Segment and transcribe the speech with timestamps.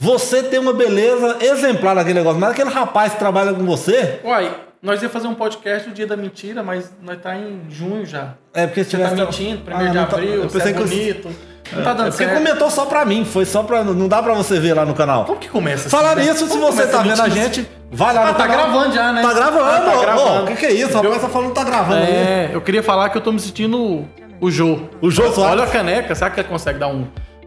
[0.00, 4.20] Você tem uma beleza exemplar naquele negócio, mas aquele rapaz que trabalha com você.
[4.22, 4.48] Uai,
[4.80, 8.34] nós ia fazer um podcast no dia da mentira, mas nós tá em junho já.
[8.54, 9.26] É porque se Você tá tivesse.
[9.42, 11.28] mentindo, Ah, primeiro de não tá- abril, eu você pensei é que eu- bonito.
[11.72, 12.38] Não tá dando É porque certo.
[12.38, 13.82] comentou só pra mim, foi só pra.
[13.82, 15.24] Não dá pra você ver lá no canal.
[15.24, 15.90] Como que começa?
[15.90, 16.32] Falar assim, né?
[16.32, 18.70] nisso, se Como você tá vendo a gente, vai lá Ah, no tá canal.
[18.70, 19.20] gravando já, né?
[19.20, 20.42] Tá gravando, Ah, tá gravando.
[20.44, 20.96] O que, que é isso?
[20.96, 22.14] O rapaz tá falando que tá gravando aí.
[22.14, 24.06] É, eu queria falar que eu tô me sentindo
[24.40, 24.78] o Jô.
[25.02, 25.24] O Jô.
[25.42, 27.04] Olha a caneca, será que ele consegue dar um,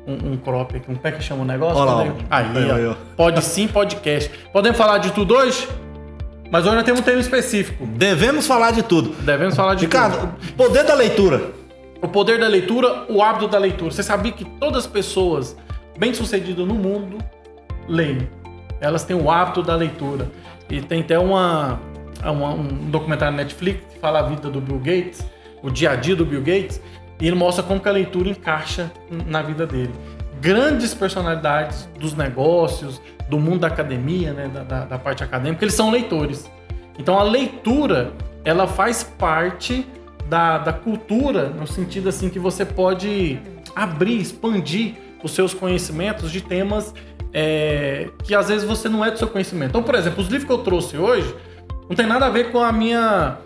[0.07, 0.91] um, um crop aqui?
[0.91, 1.77] Um pé que chama o negócio?
[1.81, 2.15] Olha lá.
[2.29, 2.95] Aí, ó.
[3.15, 4.29] Pode sim, podcast.
[4.51, 5.67] Podemos falar de tudo hoje?
[6.51, 7.85] Mas hoje nós temos um tema específico.
[7.85, 9.09] Devemos falar de tudo.
[9.23, 9.93] Devemos falar de tudo.
[9.93, 11.51] Ricardo, poder da leitura.
[12.01, 13.91] O poder da leitura, o hábito da leitura.
[13.91, 15.55] Você sabia que todas as pessoas
[15.97, 17.19] bem-sucedidas no mundo
[17.87, 18.27] leem?
[18.81, 20.27] Elas têm o hábito da leitura.
[20.69, 21.79] E tem até uma,
[22.23, 25.23] uma- um documentário na Netflix que fala a vida do Bill Gates,
[25.61, 26.81] o dia a dia do Bill Gates,
[27.21, 28.91] e ele mostra como que a leitura encaixa
[29.27, 29.93] na vida dele.
[30.41, 35.75] Grandes personalidades dos negócios, do mundo da academia, né, da, da- da parte acadêmica, eles
[35.75, 36.49] são leitores.
[36.97, 38.11] Então a leitura,
[38.43, 39.87] ela faz parte
[40.27, 43.39] da, da cultura, no sentido assim que você pode
[43.75, 46.93] abrir, expandir os seus conhecimentos de temas
[47.33, 49.69] é, que às vezes você não é do seu conhecimento.
[49.69, 51.33] Então, por exemplo, os livros que eu trouxe hoje
[51.87, 53.37] não tem nada a ver com a minha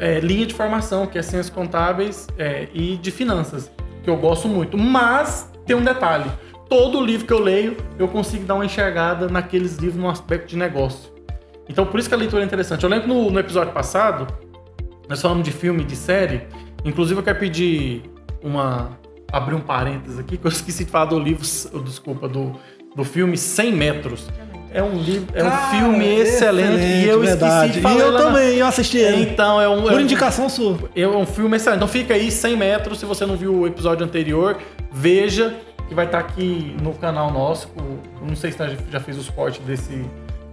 [0.00, 3.70] é, linha de formação, que é ciências contábeis é, e de finanças,
[4.02, 4.76] que eu gosto muito.
[4.78, 6.30] Mas tem um detalhe:
[6.68, 10.56] todo livro que eu leio, eu consigo dar uma enxergada naqueles livros no aspecto de
[10.56, 11.12] negócio.
[11.68, 12.82] Então, por isso que a leitura é interessante.
[12.82, 14.26] Eu lembro no, no episódio passado,
[15.08, 16.48] nós falamos de filme de série.
[16.84, 18.02] Inclusive, eu quero pedir
[18.42, 18.98] uma.
[19.30, 21.44] abrir um parênteses aqui, que eu esqueci de falar do livro,
[21.84, 22.56] desculpa, do,
[22.96, 24.28] do filme 100 Metros.
[24.72, 27.54] É um livro, é um Cara, filme excelente, e eu verdade.
[27.66, 27.96] esqueci de falar.
[27.96, 29.22] E eu também, eu assisti ele.
[29.22, 29.80] Então, é um.
[29.80, 30.78] é Por um- indicação sua.
[30.94, 31.78] é um filme excelente.
[31.78, 33.00] Então fica aí 100 metros.
[33.00, 34.58] Se você não viu o episódio anterior,
[34.92, 35.54] veja
[35.88, 37.68] que vai estar aqui no canal nosso.
[37.76, 40.04] O- Não sei se nós já fez o suporte desse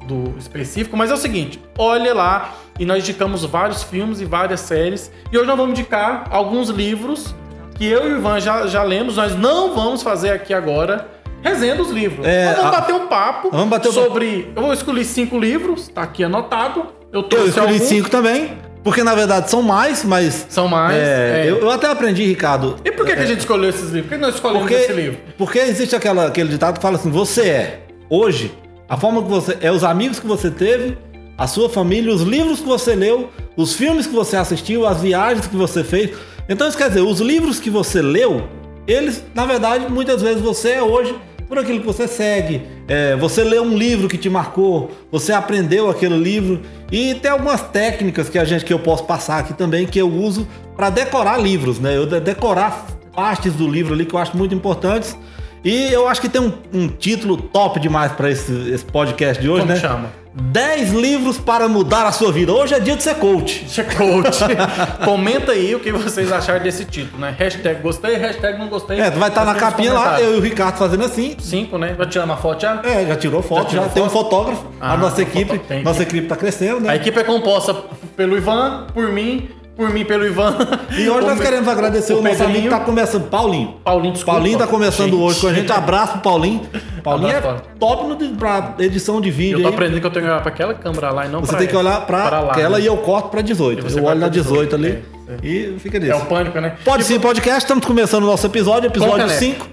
[0.07, 4.61] do específico, mas é o seguinte: olha lá e nós indicamos vários filmes e várias
[4.61, 5.11] séries.
[5.31, 7.35] E hoje nós vamos indicar alguns livros
[7.75, 9.17] que eu e o Ivan já, já lemos.
[9.17, 11.07] Nós não vamos fazer aqui agora.
[11.49, 12.25] Resenha dos livros.
[12.25, 14.51] É, vamos a- bater um papo Vamos bater sobre.
[14.55, 16.85] Eu vou escolher cinco livros, tá aqui anotado.
[17.11, 20.45] Eu Eu escolhi cinco também, porque na verdade são mais, mas.
[20.49, 20.95] São mais.
[20.95, 21.49] é, é.
[21.49, 22.75] Eu, eu até aprendi, Ricardo.
[22.83, 24.03] E por que, que a gente escolheu esses livros?
[24.09, 25.17] Por que nós escolhemos Porque, esse livro?
[25.37, 27.79] porque existe aquela, aquele ditado que fala assim: você é,
[28.09, 28.51] hoje,
[28.89, 29.57] a forma que você.
[29.61, 30.97] É os amigos que você teve,
[31.37, 35.47] a sua família, os livros que você leu, os filmes que você assistiu, as viagens
[35.47, 36.11] que você fez.
[36.49, 38.47] Então isso quer dizer, os livros que você leu,
[38.87, 41.13] eles, na verdade, muitas vezes você é hoje
[41.47, 42.61] por aquilo que você segue.
[42.87, 46.61] É, você leu um livro que te marcou, você aprendeu aquele livro.
[46.91, 50.09] E tem algumas técnicas que a gente que eu posso passar aqui também que eu
[50.11, 51.95] uso para decorar livros, né?
[51.95, 52.85] Eu de- decorar
[53.15, 55.17] partes do livro ali que eu acho muito importantes.
[55.63, 59.49] E eu acho que tem um, um título top demais para esse, esse podcast de
[59.49, 59.79] hoje, Como né?
[59.79, 60.09] chama?
[60.39, 62.53] 10 livros para mudar a sua vida.
[62.53, 63.61] Hoje é dia de ser coach.
[63.65, 64.37] Deixa coach.
[65.03, 67.35] Comenta aí o que vocês acharam desse título, né?
[67.37, 68.99] Hashtag gostei, hashtag não gostei.
[68.99, 71.35] É, tu vai estar na Deixa nos capinha lá, eu e o Ricardo fazendo assim.
[71.39, 71.95] Cinco, né?
[71.97, 72.79] Vai tirar uma foto já?
[72.85, 74.25] É, já tirou foto, já, tirou tem um foto?
[74.29, 74.65] fotógrafo.
[74.79, 76.27] a Ah, nossa tem equipe, foto- nossa equipe.
[76.27, 76.95] tá crescendo, A né?
[76.97, 77.73] equipe é composta
[78.15, 80.57] pelo Ivan, por mim, por mim pelo Ivan.
[80.97, 83.75] E hoje nós O- queremos agradecer o, nosso amigo que tá começando, Paulinho.
[83.83, 84.39] Paulinho, desculpa.
[84.39, 85.21] Paulinho tá começando Gente.
[85.21, 85.71] hoje com a gente.
[85.71, 86.61] Abraço pro Paulinho.
[87.03, 89.73] Paulinho Abraço, é top no, pra edição de vídeo Eu tô aí.
[89.75, 91.67] aprendendo que eu tenho que olhar pra aquela câmera lá e não Você pra tem
[91.67, 92.83] que olhar pra, lá, aquela né?
[92.83, 93.79] e eu corto pra 18.
[93.79, 95.03] E você Eu olho na pra 18 ali
[95.41, 96.11] 18, e fica nisso.
[96.11, 96.73] É o pânico, né?
[96.83, 97.59] Pode sim, podcast.
[97.59, 99.39] Estamos começando o nosso episódio, episódio caneca.
[99.39, 99.67] 5.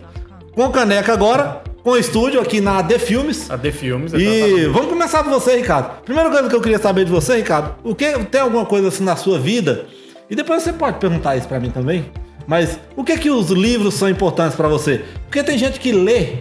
[0.54, 3.50] Com caneca agora, com estúdio aqui na The Filmes.
[3.50, 4.12] A The Filmes.
[4.15, 6.03] E vamos começar com você, Ricardo.
[6.03, 9.05] Primeira coisa que eu queria saber de você, Ricardo, o que tem alguma coisa assim
[9.05, 9.84] na sua vida?
[10.31, 12.06] E depois você pode perguntar isso pra mim também.
[12.47, 15.05] Mas o que que os livros são importantes pra você?
[15.27, 16.39] Porque tem gente que lê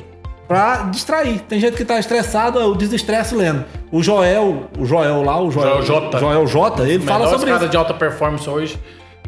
[0.48, 1.40] pra distrair.
[1.48, 3.66] Tem gente que tá estressado, eu desestresse lendo.
[3.92, 6.20] O Joel, o Joel lá, o Joel, Joel J.
[6.20, 7.70] Joel J, ele O fala sobre cara isso.
[7.72, 8.80] de alta performance hoje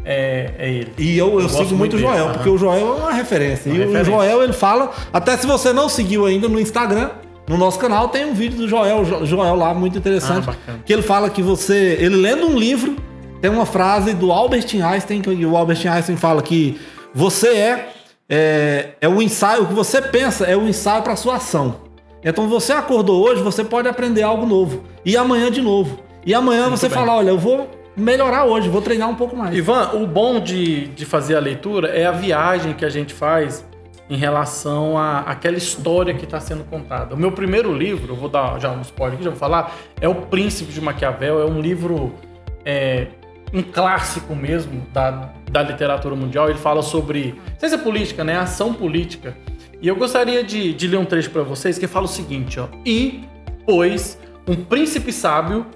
[0.06, 0.92] é, é ele.
[0.96, 3.12] E eu, eu, gosto sigo muito muito o Joel, dele, porque o Joel é uma
[3.12, 3.70] referência.
[3.70, 4.12] Uma e referência.
[4.12, 7.10] o Joel, ele fala, até se você não seguiu ainda no Instagram,
[7.48, 10.48] no nosso canal tem um vídeo do Joel, Jo- Joel lá, muito interessante.
[10.48, 12.96] Ah, que ele fala que você, ele lendo um livro,
[13.40, 16.80] tem uma frase do Albert Einstein, que o Albert Einstein fala que
[17.12, 17.88] você é,
[18.28, 21.76] é, é o ensaio, o que você pensa é o ensaio para sua ação.
[22.24, 24.82] Então você acordou hoje, você pode aprender algo novo.
[25.04, 25.98] E amanhã de novo.
[26.24, 26.98] E amanhã você bem.
[26.98, 29.56] fala, olha, eu vou melhorar hoje, vou treinar um pouco mais.
[29.56, 33.64] Ivan, o bom de, de fazer a leitura é a viagem que a gente faz
[34.08, 37.14] em relação à aquela história que está sendo contada.
[37.14, 40.14] O meu primeiro livro, vou dar já um spoiler aqui, já vou falar, é O
[40.14, 41.40] Príncipe de Maquiavel.
[41.40, 42.14] É um livro,
[42.64, 43.08] é,
[43.52, 46.48] um clássico mesmo da, da literatura mundial.
[46.48, 48.36] Ele fala sobre ciência política, né?
[48.36, 49.36] Ação política.
[49.82, 52.68] E eu gostaria de, de ler um trecho para vocês que fala o seguinte, ó.
[52.84, 53.24] E,
[53.66, 54.18] pois,
[54.48, 55.66] um príncipe sábio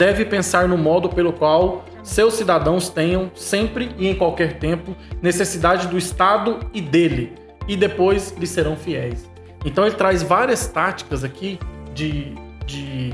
[0.00, 5.88] deve pensar no modo pelo qual seus cidadãos tenham, sempre e em qualquer tempo, necessidade
[5.88, 7.34] do Estado e dele,
[7.68, 9.28] e depois lhe serão fiéis.
[9.62, 11.58] Então ele traz várias táticas aqui
[11.92, 13.12] de, de,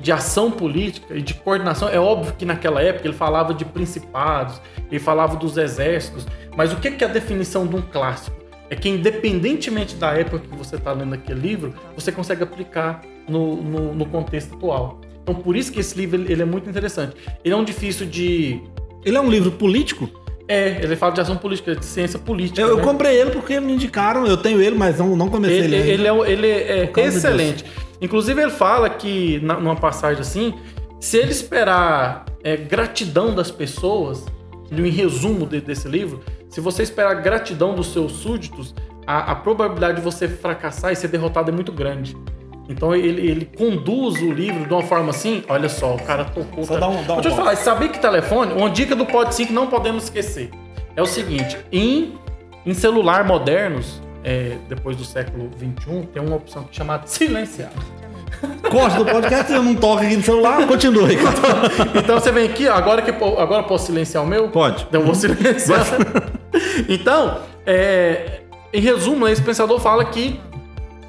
[0.00, 1.86] de ação política e de coordenação.
[1.90, 4.58] É óbvio que naquela época ele falava de principados,
[4.90, 6.26] ele falava dos exércitos,
[6.56, 8.34] mas o que é a definição de um clássico?
[8.70, 13.56] É que independentemente da época que você está lendo aquele livro, você consegue aplicar no,
[13.56, 15.02] no, no contexto atual.
[15.26, 17.16] Então por isso que esse livro ele é muito interessante.
[17.44, 18.60] Ele é um difícil de.
[19.04, 20.08] Ele é um livro político?
[20.46, 22.60] É, ele fala de ação política, de ciência política.
[22.60, 22.82] Eu, eu né?
[22.84, 25.90] comprei ele porque me indicaram, eu tenho ele, mas não, não comecei ele, ele.
[25.90, 27.64] Ele é, ele é excelente.
[28.00, 30.54] Inclusive, ele fala que, na, numa passagem assim,
[31.00, 34.24] se ele esperar é, gratidão das pessoas,
[34.70, 38.72] em resumo de, desse livro, se você esperar gratidão dos seus súditos,
[39.04, 42.16] a, a probabilidade de você fracassar e ser derrotado é muito grande.
[42.68, 46.64] Então ele, ele conduz o livro de uma forma assim, olha só, o cara tocou.
[46.64, 49.34] Só dá um, dá um Deixa eu falar, sabia que telefone, uma dica do Pod
[49.34, 50.50] 5 não podemos esquecer.
[50.96, 52.14] É o seguinte, em,
[52.64, 57.70] em celular modernos, é, depois do século 21, tem uma opção que é chamada silenciar.
[58.70, 61.16] Corte do podcast, eu não toco aqui no celular, continue.
[61.94, 64.48] então você vem aqui, ó, agora que agora posso silenciar o meu?
[64.48, 64.84] Pode.
[64.88, 65.86] Então eu vou silenciar.
[66.88, 68.40] então, é,
[68.72, 70.38] em resumo, né, esse pensador fala que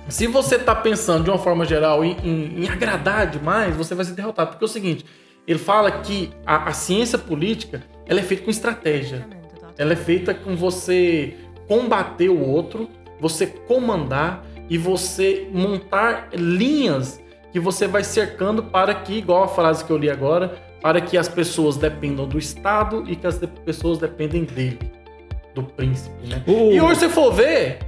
[0.10, 4.06] se você está pensando de uma forma geral em, em- em agradar demais, você vai
[4.06, 4.52] ser derrotado.
[4.52, 5.06] Porque é o seguinte,
[5.48, 9.28] ele fala que a, a ciência política ela é feita com estratégia.
[9.78, 11.36] Ela é feita com você
[11.68, 12.90] combater o outro,
[13.20, 17.22] você comandar e você montar linhas
[17.52, 21.18] que você vai cercando para que, igual a frase que eu li agora, para que
[21.18, 24.80] as pessoas dependam do Estado e que as pessoas dependem dele,
[25.56, 26.44] do príncipe, né?
[26.48, 27.80] O- E hoje você for ver,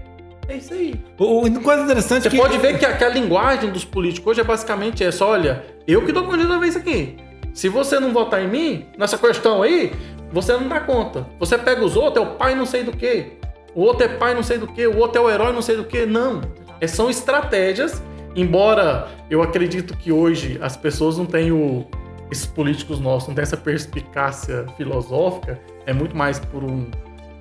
[0.49, 0.95] é isso aí.
[1.17, 2.37] O, o- coisa interessante Você que.
[2.37, 6.05] pode ver que a, que a linguagem dos políticos hoje é basicamente essa: olha, eu
[6.05, 7.17] que dou conta isso aqui.
[7.53, 9.91] Se você não votar em mim, nessa questão aí,
[10.31, 11.25] você não dá conta.
[11.39, 13.33] Você pega os outros, é o pai não sei do que.
[13.75, 15.75] O outro é pai não sei do que, o outro é o herói não sei
[15.75, 16.05] do que.
[16.05, 16.41] Não.
[16.81, 18.01] É, são estratégias,
[18.35, 21.85] embora eu acredito que hoje as pessoas não têm o.
[22.31, 26.85] Esses políticos nossos não têm essa perspicácia filosófica, é muito mais por um,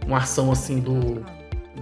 [0.07, 1.23] uma ação assim do,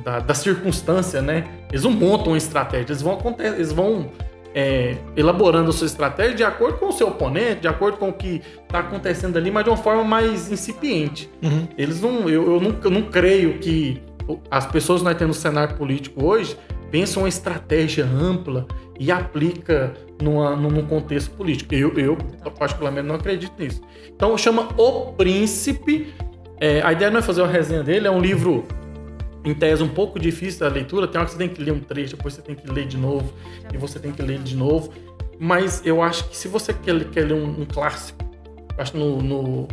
[0.07, 1.45] da, da circunstância, né?
[1.69, 4.09] Eles não montam uma estratégia, eles vão, eles vão
[4.55, 8.13] é, elaborando a sua estratégia de acordo com o seu oponente, de acordo com o
[8.13, 11.29] que está acontecendo ali, mas de uma forma mais incipiente.
[11.43, 11.67] Uhum.
[11.77, 14.01] Eles não, eu, eu, não, eu não creio que
[14.49, 16.57] as pessoas que nós temos no cenário político hoje
[16.89, 18.65] pensam uma estratégia ampla
[19.01, 19.93] e aplica
[20.23, 21.75] numa, num num contexto político.
[21.75, 22.17] Eu, eu,
[22.57, 23.83] particularmente, não acredito nisso.
[24.15, 26.15] Então, chama O Príncipe.
[26.61, 28.65] É, a ideia não é fazer uma resenha dele, é um livro
[29.47, 31.07] em tese um pouco difícil da leitura.
[31.07, 32.97] Tem hora que você tem que ler um trecho, depois você tem que ler de
[32.99, 33.33] novo,
[33.73, 34.91] e você tem que ler de novo.
[35.39, 38.19] Mas eu acho que se você quer, quer ler um, um clássico,
[38.77, 39.69] eu acho que no, no-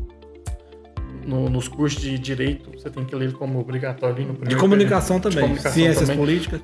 [1.26, 5.20] no- nos cursos de direito você tem que ler ele como obrigatório no De comunicação
[5.20, 5.30] período.
[5.30, 5.50] De também.
[5.50, 6.62] comunicação Ciências também, políticas.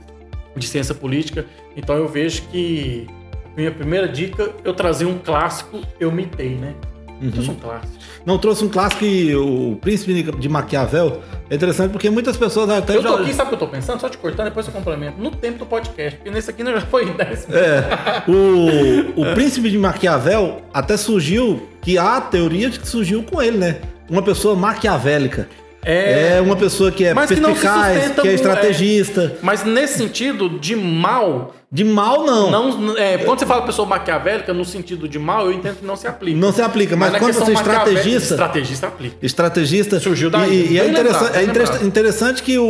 [0.56, 1.46] de ciência política.
[1.78, 3.08] Então eu vejo que
[3.56, 6.76] minha primeira dica, eu trazer um clássico, eu mitei, né?
[7.22, 7.32] Uhum.
[7.32, 7.94] Trouxe um clássico.
[8.26, 12.96] Não trouxe um clássico que o Príncipe de Maquiavel é interessante porque muitas pessoas até
[12.96, 13.22] Eu tô já.
[13.24, 14.00] aqui, sabe o que eu tô pensando?
[14.00, 15.22] Só te cortando, depois eu complemento.
[15.22, 19.70] No tempo do podcast, porque nesse aqui não já foi 10 É, o, o Príncipe
[19.70, 23.78] de Maquiavel até surgiu, que há a teoria de que surgiu com ele, né?
[24.10, 25.48] Uma pessoa maquiavélica.
[25.84, 29.38] É, uma pessoa que é Mas que não perspicaz, sustenta que é mu- estrategista.
[29.42, 32.52] Mas nesse sentido de mal, De mal, não.
[32.52, 32.78] não.
[32.78, 35.96] não, é, quando você fala pessoa maquiavélica no sentido de mal, eu entendo que não
[35.96, 36.38] se aplica.
[36.52, 38.34] se aplica, mas, na quando você é estrategista.
[38.34, 39.16] Estrategista aplica.
[39.22, 40.00] Estrategista.
[40.00, 42.66] Surgiu daí, E, e é, interessante, lembrado, é interessante que o,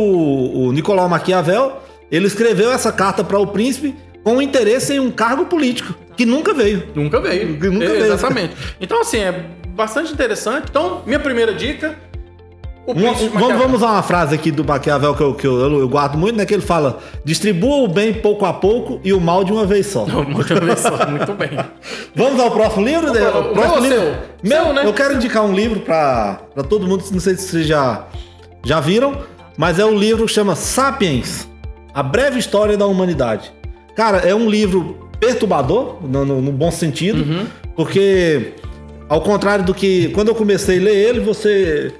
[0.66, 1.78] o Nicolau Maquiavel
[2.12, 6.52] ele escreveu essa carta para o príncipe com interesse em um cargo político que nunca
[6.52, 6.84] veio.
[6.94, 7.48] Nunca veio.
[7.48, 8.04] Nunca É, veio.
[8.12, 8.54] Exatamente.
[8.80, 10.66] Então, assim, é bastante interessante.
[10.70, 11.96] Então, minha primeira dica.
[12.90, 15.78] O Um- de vamos, vamos usar uma frase aqui do Maquiavel que, eu, que eu,
[15.80, 16.44] eu guardo muito, né?
[16.46, 19.86] Que ele fala: distribua o bem pouco a pouco e o mal de uma vez
[19.86, 20.04] só.
[20.10, 21.50] Uma vez só, Muito bem.
[22.14, 23.08] Vamos ao próximo livro?
[23.08, 24.16] O O meu próximo ou livro.
[24.42, 24.82] Meu, Seu, né?
[24.86, 28.06] Eu quero indicar um livro para todo mundo, não sei se vocês já,
[28.64, 29.16] já viram,
[29.56, 31.46] mas é um livro que chama Sapiens
[31.94, 33.52] A Breve História da Humanidade.
[33.96, 37.46] Cara, é um livro perturbador, no, no- no bom sentido, Uhum.
[37.76, 38.54] porque,
[39.08, 40.08] ao contrário do que.
[40.14, 41.92] Quando eu comecei a ler ele, você.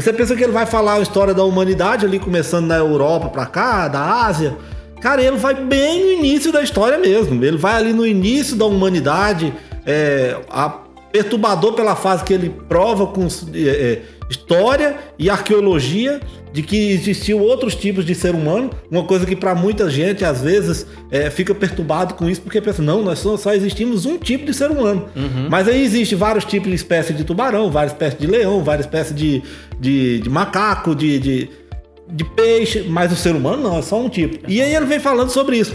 [0.00, 3.46] Você pensa que ele vai falar a história da humanidade ali, começando na Europa pra
[3.46, 4.56] cá, da Ásia.
[5.00, 7.42] Cara, ele vai bem no início da história mesmo.
[7.44, 9.52] Ele vai ali no início da humanidade,
[9.84, 16.20] é, a- perturbador pela fase que ele prova com, é, é, história e arqueologia
[16.52, 20.40] de que existiam outros tipos de ser humano, uma coisa que para muita gente às
[20.40, 24.54] vezes é, fica perturbado com isso porque pensa não, nós só, existimos um tipo de
[24.54, 25.48] ser humano, uhum.
[25.48, 29.14] mas aí existe vários tipos de espécie de tubarão, várias espécies de leão, várias espécies
[29.14, 29.42] de,
[29.78, 31.50] de, de macaco, de, de,
[32.08, 34.38] de, peixe, mas o ser humano não é só um tipo.
[34.50, 35.74] E aí ele vem falando sobre isso.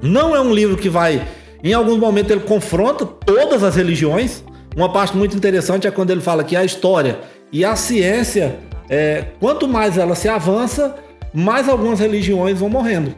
[0.00, 1.26] Não é um livro que vai,
[1.62, 4.44] em alguns momentos ele confronta todas as religiões.
[4.76, 7.18] Uma parte muito interessante é quando ele fala que a história
[7.52, 8.56] e a ciência
[8.88, 10.96] é, quanto mais ela se avança,
[11.32, 13.14] mais algumas religiões vão morrendo.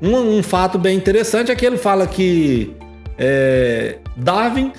[0.00, 2.74] Um, um fato bem interessante é que ele fala que
[3.16, 4.72] é, Darwin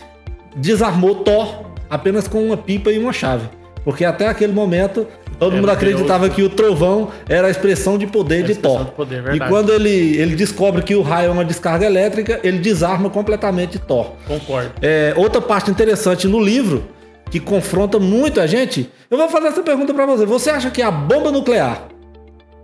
[0.55, 3.47] desarmou Thor apenas com uma pipa e uma chave.
[3.85, 5.05] Porque até aquele momento
[5.37, 8.85] todo é, mundo acreditava que o trovão era a expressão de poder é de Thor.
[8.87, 13.09] Poder, e quando ele, ele descobre que o raio é uma descarga elétrica, ele desarma
[13.09, 14.13] completamente Thor.
[14.27, 14.71] Concordo.
[14.81, 16.83] É, outra parte interessante no livro
[17.33, 18.91] que confronta muito a gente.
[19.09, 20.23] Eu vou fazer essa pergunta para você.
[20.23, 21.87] Você acha que a bomba nuclear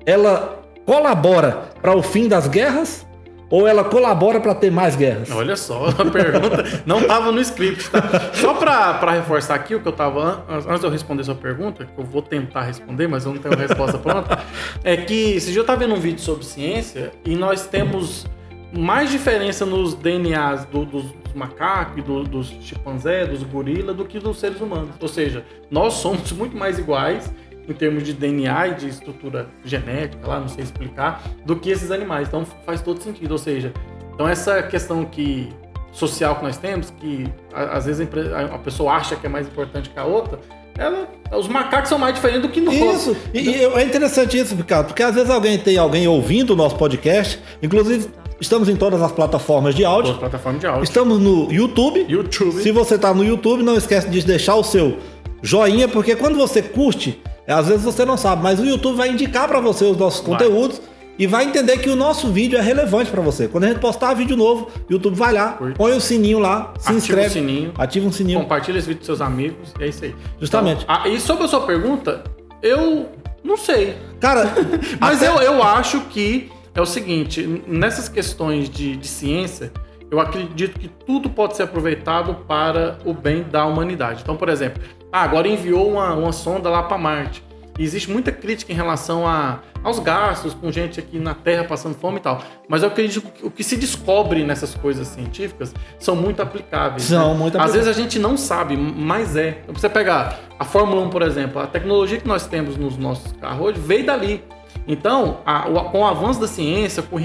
[0.05, 3.03] ela colabora para o fim das guerras
[3.49, 5.31] ou ela colabora para ter mais guerras?
[5.31, 8.03] Olha só, a pergunta não estava no script, tá?
[8.35, 11.99] Só para reforçar aqui o que eu estava antes de eu responder sua pergunta, que
[11.99, 14.37] eu vou tentar responder, mas eu não tenho a resposta pronta,
[14.83, 18.27] é que esse eu estava vendo um vídeo sobre ciência e nós temos
[18.71, 24.39] mais diferença nos DNAs do, dos macacos, do, dos chimpanzés, dos gorilas, do que dos
[24.39, 24.91] seres humanos.
[24.99, 27.31] Ou seja, nós somos muito mais iguais
[27.67, 31.91] em termos de DNA e de estrutura genética, lá não sei explicar, do que esses
[31.91, 32.27] animais.
[32.27, 33.31] Então faz todo sentido.
[33.31, 33.71] Ou seja,
[34.13, 35.49] então essa questão que
[35.91, 38.07] social que nós temos, que às vezes
[38.53, 40.39] a pessoa acha que é mais importante que a outra,
[40.77, 42.75] ela, os macacos são mais diferentes do que nós.
[42.75, 46.55] Isso, e, e é interessante isso, Ricardo, porque às vezes alguém tem alguém ouvindo o
[46.55, 48.07] nosso podcast, inclusive
[48.39, 50.13] Estamos em todas as plataformas de áudio.
[50.13, 50.83] Todas as plataformas de áudio.
[50.83, 52.05] Estamos no YouTube.
[52.07, 52.61] YouTube.
[52.61, 54.97] Se você está no YouTube, não esquece de deixar o seu
[55.41, 59.47] joinha, porque quando você curte, às vezes você não sabe, mas o YouTube vai indicar
[59.47, 60.37] para você os nossos vai.
[60.37, 60.81] conteúdos
[61.17, 63.47] e vai entender que o nosso vídeo é relevante para você.
[63.49, 65.77] Quando a gente postar vídeo novo, o YouTube vai lá, Curte.
[65.77, 68.99] põe o sininho lá, se ativa inscreve, o sininho, ativa um sininho, compartilha esse vídeo
[68.99, 70.15] com seus amigos, é isso aí.
[70.39, 70.85] Justamente.
[70.85, 72.23] Então, e sobre a sua pergunta,
[72.63, 73.07] eu
[73.43, 73.97] não sei.
[74.21, 74.49] Cara,
[74.97, 75.27] mas até...
[75.27, 79.71] eu, eu acho que é o seguinte: nessas questões de, de ciência,
[80.09, 84.21] eu acredito que tudo pode ser aproveitado para o bem da humanidade.
[84.23, 84.81] Então, por exemplo,
[85.11, 87.43] ah, agora enviou uma, uma sonda lá para Marte.
[87.77, 91.95] E existe muita crítica em relação a, aos gastos com gente aqui na Terra passando
[91.95, 92.43] fome e tal.
[92.67, 97.03] Mas eu acredito que o que se descobre nessas coisas científicas são muito aplicáveis.
[97.03, 97.39] São né?
[97.39, 97.69] muito aplicáveis.
[97.69, 99.61] Às vezes a gente não sabe, mas é.
[99.69, 103.67] Você pegar a Fórmula 1, por exemplo, a tecnologia que nós temos nos nossos carros
[103.67, 104.43] hoje veio dali.
[104.89, 107.19] Então, a, com o avanço da ciência, com o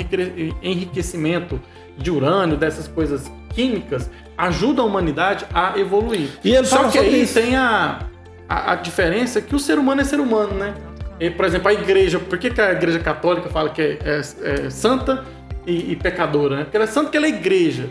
[0.63, 1.59] enriquecimento
[1.97, 6.29] de urânio, dessas coisas químicas, ajuda a humanidade a evoluir.
[6.45, 7.41] E Só que aí isso.
[7.41, 8.01] tem a,
[8.47, 10.75] a, a, diferença que o ser humano é ser humano, né?
[11.19, 14.67] E, por exemplo, a igreja, por que, que a igreja católica fala que é, é,
[14.67, 15.25] é santa
[15.67, 16.65] e, e, pecadora, né?
[16.65, 17.89] Porque ela é santa porque ela é igreja.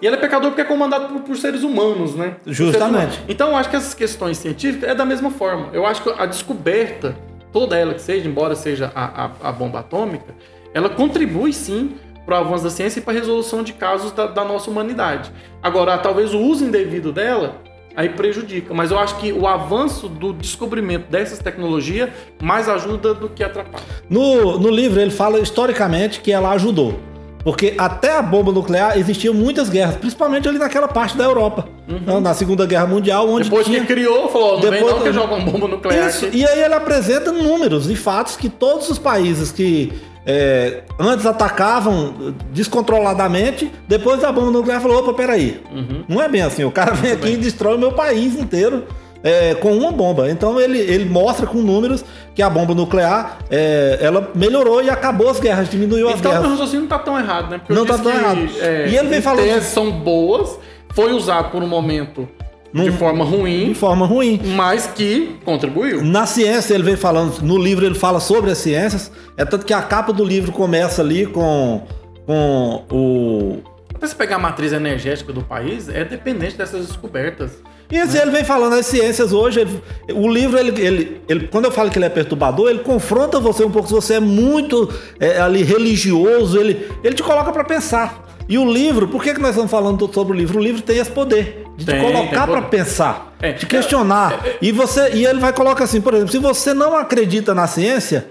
[0.00, 2.36] E ela é pecadora porque é comandada por, por seres humanos, né?
[2.46, 2.88] Justamente.
[2.88, 3.20] Humanos.
[3.28, 5.68] Então, eu acho que essas questões científicas é da mesma forma.
[5.74, 7.14] Eu acho que a descoberta
[7.54, 10.34] toda ela que seja, embora seja a, a, a bomba atômica,
[10.74, 11.94] ela contribui sim
[12.26, 15.30] para o avanço da ciência e para a resolução de casos da, da, nossa humanidade.
[15.62, 17.62] Agora, talvez o uso indevido dela
[17.94, 22.10] aí prejudica, mas eu acho que o avanço do descobrimento dessas tecnologias
[22.42, 23.84] mais ajuda do que atrapalha.
[24.10, 26.98] No, no livro ele fala historicamente que ela ajudou.
[27.44, 31.68] Porque até a bomba nuclear existiam muitas guerras, principalmente ali naquela parte da Europa.
[31.86, 32.20] Uhum.
[32.20, 33.44] Na Segunda Guerra Mundial, onde.
[33.44, 33.80] Depois tinha...
[33.80, 34.80] que criou, falou, não Depois...
[34.80, 36.08] vem não que joga uma bomba nuclear.
[36.08, 36.26] Isso.
[36.26, 36.38] Aqui.
[36.38, 39.92] E aí ele apresenta números e fatos que todos os países que
[40.26, 45.60] é, antes atacavam descontroladamente, depois da bomba nuclear falou: opa, peraí.
[45.70, 46.04] Uhum.
[46.08, 46.64] Não é bem assim.
[46.64, 47.34] O cara vem aqui bem.
[47.34, 48.84] e destrói o meu país inteiro
[49.24, 50.30] é, com uma bomba.
[50.30, 55.30] Então ele, ele mostra com números que a bomba nuclear é, ela melhorou e acabou
[55.30, 56.44] as guerras, diminuiu as então, guerras.
[56.44, 57.58] Então o raciocínio não está tão errado, né?
[57.58, 58.48] Porque não está tão que, errado.
[58.60, 59.62] É, e ele vem falando.
[59.62, 60.58] são boas,
[60.94, 62.28] foi usado por um momento
[62.72, 63.68] de forma ruim.
[63.68, 64.40] De forma ruim.
[64.56, 66.02] Mas que contribuiu.
[66.02, 69.12] Na ciência, ele vem falando, no livro ele fala sobre as ciências.
[69.36, 71.82] É tanto que a capa do livro começa ali com,
[72.26, 73.58] com o.
[73.94, 77.52] Até você pegar a matriz energética do país, é dependente dessas descobertas.
[77.92, 79.60] E assim, ele vem falando as ciências hoje.
[79.60, 79.82] Ele,
[80.12, 83.64] o livro, ele, ele, ele, quando eu falo que ele é perturbador, ele confronta você
[83.64, 83.86] um pouco.
[83.86, 88.24] Se você é muito é, ali religioso, ele, ele te coloca para pensar.
[88.48, 90.58] E o livro, por que, que nós estamos falando sobre o livro?
[90.58, 94.40] O livro tem esse poder de tem, te colocar para pensar, é, de questionar.
[94.44, 97.54] É, é, e você e ele vai colocar assim, por exemplo, se você não acredita
[97.54, 98.26] na ciência,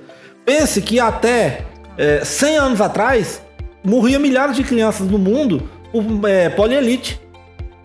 [0.46, 1.65] pense que até
[1.98, 3.41] é, 100 anos atrás
[3.84, 7.20] morria milhares de crianças no mundo por é, polielite.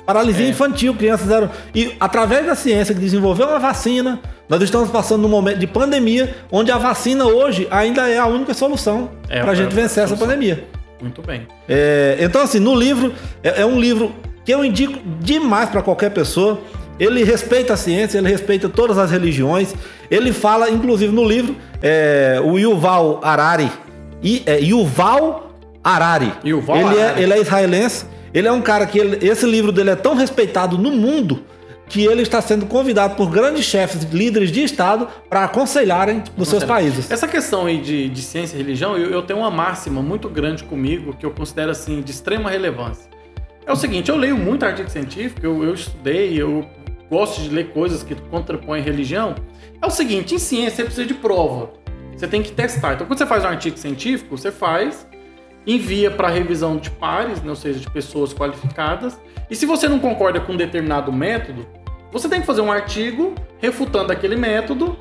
[0.06, 0.48] Paralisia É.
[0.48, 1.50] infantil, crianças eram.
[1.74, 4.18] E através da ciência que desenvolveu uma vacina,
[4.48, 8.54] nós estamos passando num momento de pandemia, onde a vacina hoje ainda é a única
[8.54, 10.66] solução É, para a é gente vencer essa pandemia.
[11.00, 11.46] Muito bem.
[11.68, 13.12] É, então, assim, no livro,
[13.42, 14.12] é, é um livro
[14.44, 16.60] que eu indico demais para qualquer pessoa.
[16.98, 19.74] Ele respeita a ciência, ele respeita todas as religiões.
[20.10, 23.70] Ele fala, inclusive no livro, é, o Yuval Harari.
[24.22, 25.52] E, é, Yuval
[25.84, 26.32] Harari.
[26.44, 27.20] Yuval ele, Harari.
[27.20, 28.06] É, ele é israelense.
[28.34, 31.42] Ele é um cara que ele- esse livro dele é tão respeitado no mundo
[31.88, 36.64] que ele está sendo convidado por grandes chefes, líderes de Estado, para aconselharem nos seus
[36.64, 37.10] países.
[37.10, 40.64] Essa questão aí de, de ciência e religião, eu, eu tenho uma máxima muito grande
[40.64, 43.08] comigo que eu considero assim de extrema relevância.
[43.66, 46.66] É o seguinte, eu leio muito artigo científico, eu, eu estudei, eu
[47.10, 49.34] gosto de ler coisas que contrapõem religião.
[49.80, 51.70] É o seguinte, em ciência você precisa de prova.
[52.16, 52.94] Você tem que testar.
[52.94, 55.06] Então, quando você faz um artigo científico, você faz,
[55.66, 59.20] envia para revisão de pares, né, ou seja, de pessoas qualificadas.
[59.50, 61.66] E se você não concorda com um determinado método,
[62.12, 64.96] você tem que fazer um artigo refutando aquele método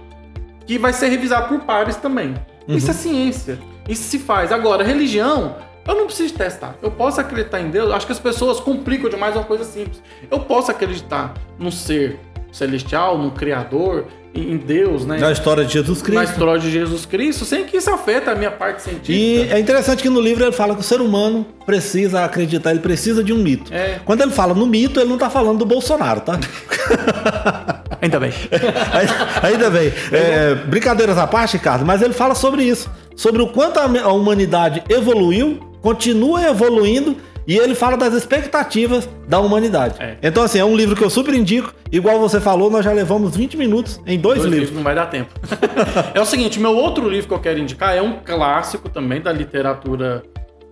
[0.66, 2.36] que vai ser revisado por pares também.
[2.68, 3.60] Isso é ciência.
[3.88, 4.52] Isso se faz.
[4.52, 5.56] Agora, religião,
[5.88, 6.76] eu não preciso testar.
[6.82, 7.92] Eu posso acreditar em Deus.
[7.92, 10.04] Acho que as pessoas complicam demais uma coisa simples.
[10.30, 12.20] Eu posso acreditar num ser
[12.52, 14.06] celestial, num criador,
[14.40, 15.18] em Deus, né?
[15.18, 16.32] Na história de Jesus Na Cristo.
[16.32, 19.12] história de Jesus Cristo, sem que isso afeta a minha parte científica.
[19.12, 22.80] E é interessante que no livro ele fala que o ser humano precisa acreditar, ele
[22.80, 23.74] precisa de um mito.
[23.74, 24.00] É.
[24.06, 26.40] Quando ele fala no mito, ele não tá falando do Bolsonaro, tá?
[28.02, 28.32] Ainda bem.
[29.42, 29.92] Ainda bem.
[30.12, 32.90] É, brincadeiras à parte, Ricardo, mas ele fala sobre isso.
[33.16, 37.18] Sobre o quanto a a humanidade evoluiu, continua evoluindo,
[37.48, 39.96] e ele fala das expectativas da humanidade.
[40.00, 40.18] É.
[40.22, 41.74] Então, assim, é um livro que eu super indico.
[41.92, 44.60] Igual você falou, nós já levamos 20 minutos em dois, Dois livros.
[44.60, 45.34] livros não vai dar tempo.
[46.14, 49.32] é o seguinte, meu outro livro que eu quero indicar é um clássico também da
[49.32, 50.24] literatura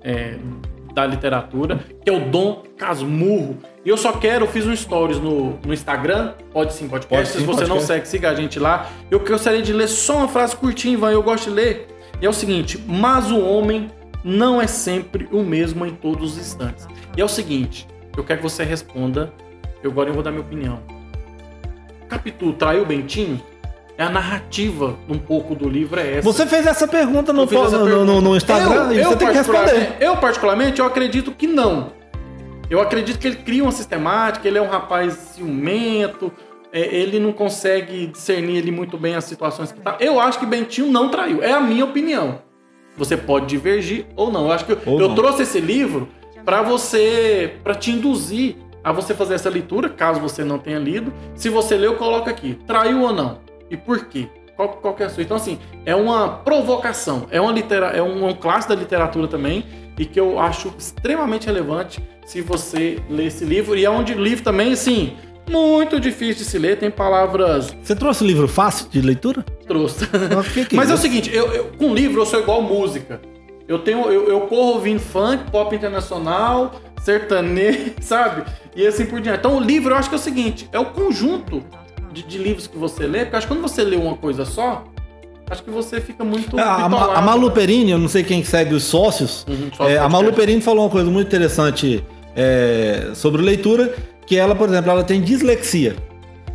[0.03, 0.35] é,
[0.95, 3.57] da literatura, que é o Dom Casmurro.
[3.83, 7.33] E eu só quero, eu fiz um stories no, no Instagram, pode sim, podcast.
[7.33, 8.89] Pode Se você não segue, siga a gente lá.
[9.11, 11.87] Eu gostaria de ler só uma frase curtinha, Ivan, eu gosto de ler.
[12.21, 13.91] E é o seguinte, mas o homem
[14.25, 16.87] não é sempre o mesmo em todos os instantes.
[17.15, 19.31] E é o seguinte, eu quero que você responda,
[19.83, 20.79] eu agora eu vou dar minha opinião.
[22.09, 23.41] Capitu traiu Bentinho?
[23.97, 26.21] É a narrativa um pouco do livro é essa.
[26.23, 28.21] Você fez essa pergunta no, Eu essa no- no- pergunta.
[28.21, 29.95] no Instagram e você tem que responder.
[30.01, 31.93] Eu, particularmente, eu acredito que não.
[32.69, 36.29] Eu acredito que ele cria uma sistemática, ele é um rapaz ciumento,
[36.73, 39.95] é, ele não consegue discernir ele muito bem as situações que tá.
[40.01, 41.41] Eu acho que Bentinho não traiu.
[41.41, 42.39] É a minha opinião.
[42.97, 44.45] Você pode divergir ou não.
[44.45, 46.07] Eu acho que eu, trouxe esse livro
[46.43, 51.11] para você, para te induzir a você fazer essa leitura, caso você não tenha lido.
[51.33, 52.57] Se você leu, coloca aqui.
[52.67, 53.39] Traiu ou não?
[53.69, 54.27] E por quê?
[54.55, 55.23] Qual, qual que é a sua?
[55.23, 57.27] Então, assim, é uma provocação.
[57.29, 59.65] É, uma litera, é um, um clássico da literatura também.
[59.97, 63.75] E que eu acho extremamente relevante se você ler esse livro.
[63.75, 65.17] E é um livro também, assim,
[65.49, 66.77] muito difícil de se ler.
[66.77, 69.45] Tem palavras Você trouxe livro fácil de leitura?
[69.67, 70.07] trouxe.
[70.35, 73.19] Mas, Mas é o seguinte, eu, eu- com livro eu sou igual música.
[73.67, 78.43] Eu tenho, eu, eu corro ouvindo funk, pop internacional, sertanejo, sabe?
[78.75, 79.39] E assim por diante.
[79.39, 81.63] Então o livro eu acho que é o seguinte, é o conjunto
[82.13, 84.83] de, de livros que você lê, porque acho que quando você lê uma coisa só,
[85.49, 88.73] acho que você fica muito É, a, a Malu Perini, eu não sei quem segue
[88.75, 90.07] os sócios, Uhum, só é, a.
[90.07, 92.03] Malu Perini falou uma coisa muito interessante
[92.35, 95.95] é, sobre leitura, que ela, por exemplo, ela tem dislexia.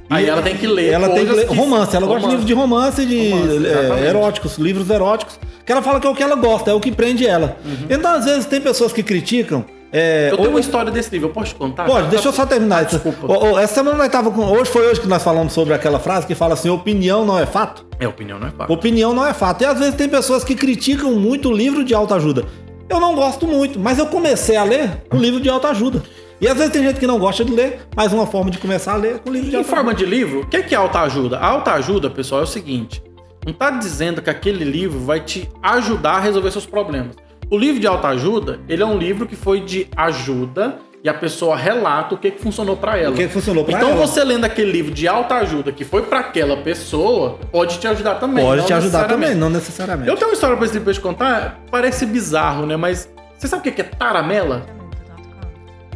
[0.09, 2.53] Aí ela tem que ler Ela tem que ler romance, ela gosta de livros de
[2.53, 6.35] romance de Romance, é, eróticos, livros eróticos, que ela fala que é o que ela
[6.35, 7.57] gosta, é o que prende ela.
[7.89, 9.65] Então, às vezes, tem pessoas que criticam.
[9.93, 10.31] é, Uhum.
[10.31, 11.85] Eu tenho ou- uma história desse livro, eu posso te contar?
[11.85, 12.85] Pode, deixa eu só terminar.
[12.87, 13.27] Desculpa.
[13.61, 14.43] Essa semana nós tava com.
[14.43, 17.47] Hoje foi hoje que nós falamos sobre aquela frase que fala assim: opinião não é
[17.47, 17.87] fato.
[18.01, 18.75] É, opinião não é fácil.
[18.75, 19.63] Opinião não é fato.
[19.63, 22.45] E às vezes tem pessoas que criticam muito o livro de autoajuda.
[22.89, 26.03] Eu não gosto muito, mas eu comecei a ler com livro de autoajuda.
[26.41, 28.95] E às vezes tem gente que não gosta de ler, mas uma forma de começar
[28.95, 29.77] a ler é com livro de Em autoajuda.
[29.77, 31.39] forma de livro, o que é, que é autoajuda?
[31.39, 33.03] A autoajuda, pessoal, é o seguinte:
[33.47, 37.15] não tá dizendo que aquele livro vai te ajudar a resolver seus problemas.
[37.51, 41.57] O livro de autoajuda, ele é um livro que foi de ajuda e a pessoa
[41.57, 43.13] relata o que, que funcionou para ela.
[43.13, 44.07] O que funcionou pra então ela.
[44.07, 48.45] você lendo aquele livro de autoajuda que foi para aquela pessoa, pode te ajudar também.
[48.45, 50.09] Pode te ajudar também, não necessariamente.
[50.09, 52.77] Eu tenho uma história pra esse livro pra te contar, parece bizarro, né?
[52.77, 54.65] Mas você sabe o que é taramela?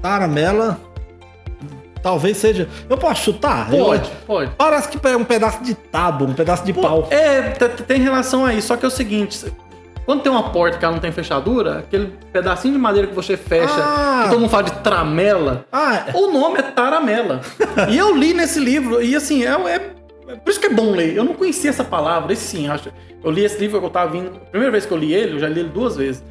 [0.09, 0.79] Taramela.
[2.03, 2.69] Talvez seja.
[2.91, 3.71] Eu posso chutar?
[3.71, 4.51] Pode, Eu- pode.
[4.59, 7.09] Parece que é um pedaço de tábua, um pedaço de Pô, pau.
[7.11, 7.41] É,
[7.87, 8.69] tem relação a isso.
[8.69, 9.43] Só que é o seguinte:
[10.05, 13.35] quando tem uma porta que ela não tem fechadura, aquele pedacinho de madeira que você
[13.39, 14.21] fecha, Ah.
[14.25, 17.41] que todo mundo fala de tramela, Ah, o nome é taramela.
[17.89, 19.91] e eu li nesse livro, e assim, é, é-
[20.33, 21.17] é por isso que é bom ler.
[21.17, 22.91] Eu não conhecia essa palavra, esse sim, acho.
[23.25, 24.37] Eu li esse livro, eu tava vindo.
[24.37, 26.23] A primeira vez que eu li ele, eu já li ele duas vezes.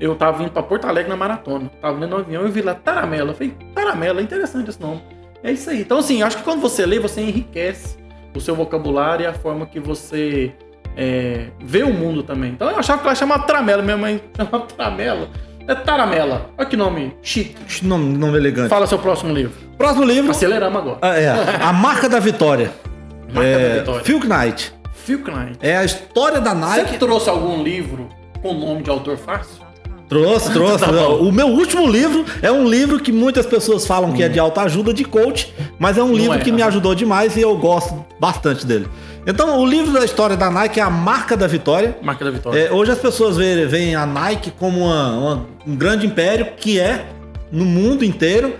[0.00, 1.70] Eu tava vindo pra Porto Alegre na maratona.
[1.80, 3.30] Tava lendo no avião e vi lá taramela.
[3.30, 5.02] Eu falei, Taramela, é interessante esse nome.
[5.42, 5.82] É isso aí.
[5.82, 7.98] Então, assim, acho que quando você lê, você enriquece
[8.34, 10.52] o seu vocabulário e a forma que você
[10.96, 12.50] é, vê o mundo também.
[12.50, 15.28] Então, eu achava que ela chamava Tramela, minha mãe chamava Tramela.
[15.68, 16.50] É Taramela.
[16.56, 17.54] Olha que nome chique.
[17.86, 18.70] Nome, nome elegante.
[18.70, 19.52] Fala seu próximo livro.
[19.76, 20.30] Próximo livro.
[20.30, 20.98] Aceleramos agora.
[21.02, 21.28] Ah, É,
[21.62, 22.72] A Marca da Vitória.
[23.32, 24.04] Marca é, da Vitória.
[24.04, 24.74] Phil Knight.
[24.94, 25.58] Phil Knight.
[25.60, 26.98] É a história da Você Nike.
[26.98, 28.08] trouxe algum livro
[28.42, 29.62] com nome de autor fácil?
[30.10, 30.84] Trouxe, trouxe.
[30.84, 34.38] Tá o meu último livro é um livro que muitas pessoas falam que é de
[34.38, 36.56] autoajuda, de coach, mas é um livro é, que não.
[36.56, 38.86] me ajudou demais e eu gosto bastante dele.
[39.26, 41.96] Então, o livro da história da Nike é a marca da vitória.
[42.02, 42.58] Marca da Vitória.
[42.58, 46.80] É, hoje as pessoas veem, veem a Nike como uma- uma- um grande império, que
[46.80, 47.04] é
[47.52, 48.54] no mundo inteiro.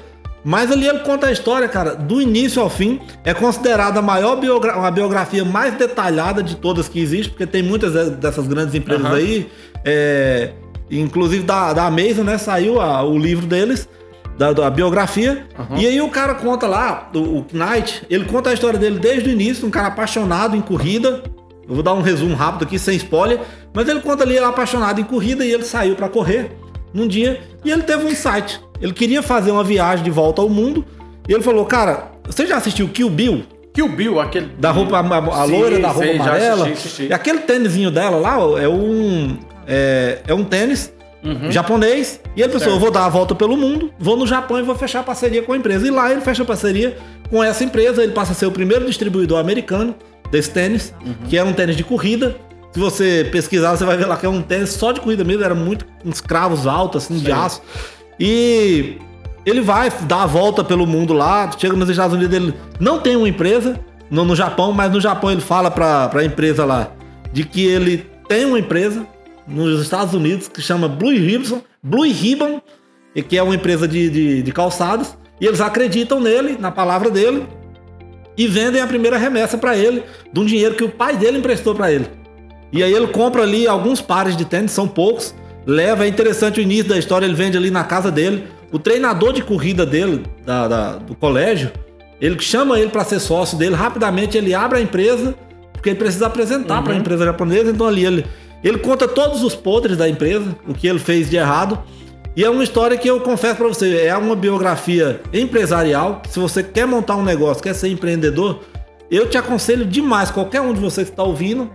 [0.45, 2.99] Mas ali ele conta a história, cara, do início ao fim.
[3.25, 7.63] É considerada a maior biogra uma biografia mais detalhada de todas que existe, porque tem
[7.63, 9.17] muitas de- dessas grandes empresas Aham.
[9.17, 9.51] aí.
[9.83, 10.51] é,
[10.91, 12.39] inclusive da, da Amazon, né?
[12.39, 13.89] Saiu a- o livro deles,
[14.37, 15.47] da, da biografia.
[15.59, 15.79] Aham.
[15.79, 19.29] E aí o cara conta lá, o, o Knight, ele conta a história dele desde
[19.29, 21.23] o início, um cara apaixonado em corrida.
[21.69, 23.39] Eu vou dar um resumo rápido aqui, sem spoiler.
[23.73, 26.51] Mas ele conta ali, ele é apaixonado em corrida e ele saiu pra correr
[26.93, 28.61] num dia e ele teve um insight.
[28.81, 30.85] Ele queria fazer uma viagem de volta ao mundo
[31.29, 33.45] e ele falou, cara, você já assistiu Kill Bill?
[33.73, 34.47] Kill Bill, aquele.
[34.59, 36.65] Da roupa, a, a Sim, loira da roupa já amarela.
[36.67, 37.03] assisti, assisti.
[37.07, 39.39] E aquele tênisinho dela lá é um,
[39.71, 41.53] é, é um tênis Uhum.
[41.53, 42.19] japonês.
[42.35, 42.73] E ele pensou, Certo.
[42.77, 45.53] eu vou dar a volta pelo mundo, vou no Japão e vou fechar parceria com
[45.53, 45.87] a empresa.
[45.87, 46.97] E lá ele fecha parceria
[47.29, 49.95] com essa empresa, ele passa a ser o primeiro distribuidor americano
[50.31, 51.15] desse tênis, Uhum.
[51.29, 52.37] que era um tênis de corrida.
[52.73, 55.45] Se você pesquisar, você vai ver lá que é um tênis só de corrida mesmo,
[55.45, 57.61] era muito uns cravos altos, assim, de aço.
[58.19, 58.97] E
[59.45, 63.17] ele vai dar a volta pelo mundo lá, chega nos Estados Unidos, ele não tem
[63.17, 63.79] uma empresa
[64.11, 66.93] no, no Japão, mas no Japão ele fala pra, pra empresa lá
[67.33, 69.07] de que ele tem uma empresa
[69.47, 72.61] nos Estados Unidos que chama Blue Ribbon, Blue Ribbon
[73.15, 77.11] e que é uma empresa de, de, de calçados, e eles acreditam nele, na palavra
[77.11, 77.45] dele,
[78.37, 81.75] e vendem a primeira remessa pra ele de um dinheiro que o pai dele emprestou
[81.75, 82.07] pra ele.
[82.73, 85.35] E aí ele compra ali alguns pares de tênis, são poucos,
[85.67, 88.45] leva, é interessante o início da história, ele vende ali na casa dele.
[88.71, 91.73] O treinador de corrida dele, da, da- do colégio,
[92.21, 95.35] ele chama ele para ser sócio dele, rapidamente ele abre a empresa,
[95.73, 98.25] porque ele precisa apresentar para a empresa japonesa, então ali ele,
[98.63, 101.79] ele conta todos os podres da empresa, o que ele fez de errado.
[102.37, 106.23] E é uma história que eu confesso para você, é uma biografia empresarial.
[106.29, 108.61] Se você quer montar um negócio, quer ser empreendedor,
[109.11, 111.71] eu te aconselho demais, qualquer um de vocês que está ouvindo,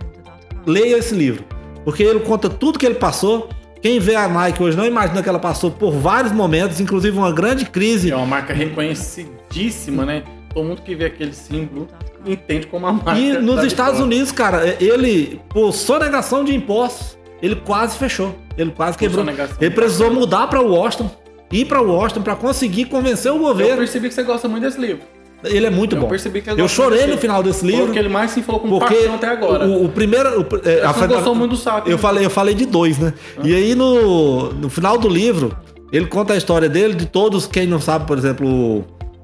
[0.66, 1.44] leia esse livro.
[1.84, 3.48] Porque ele conta tudo que ele passou.
[3.82, 7.30] Quem vê a Nike hoje não imagina que ela passou por vários momentos, inclusive uma
[7.30, 8.10] grande crise.
[8.10, 10.24] É uma marca reconhecidíssima, né?
[10.56, 11.86] Todo mundo que vê aquele símbolo
[12.26, 13.18] entende como a marca.
[13.18, 14.00] E nos Estados.
[14.00, 18.34] Unidos, cara, ele, por sonegação de impostos, ele quase fechou.
[18.56, 19.22] Ele quase quebrou.
[19.60, 21.10] Ele precisou mudar para Washington,
[21.52, 23.76] ir para Washington para conseguir convencer o Eu governo.
[23.76, 25.02] percebi que você gosta muito desse livro.
[25.44, 26.08] Ele é muito Eu bom.
[26.08, 27.90] percebi que Eu chorei no final desse livro.
[27.90, 29.66] o que ele mais se falou com Porque paixão até agora.
[29.66, 30.40] O, o primeiro.
[30.40, 31.86] o- é, Você a- gostou muito do saco.
[31.86, 31.98] Eu né?
[32.02, 33.12] falei, eu falei de dois, né?
[33.44, 35.54] E aí no, no final do livro,
[35.92, 38.82] ele conta a história dele, de todos, quem não sabe, por exemplo,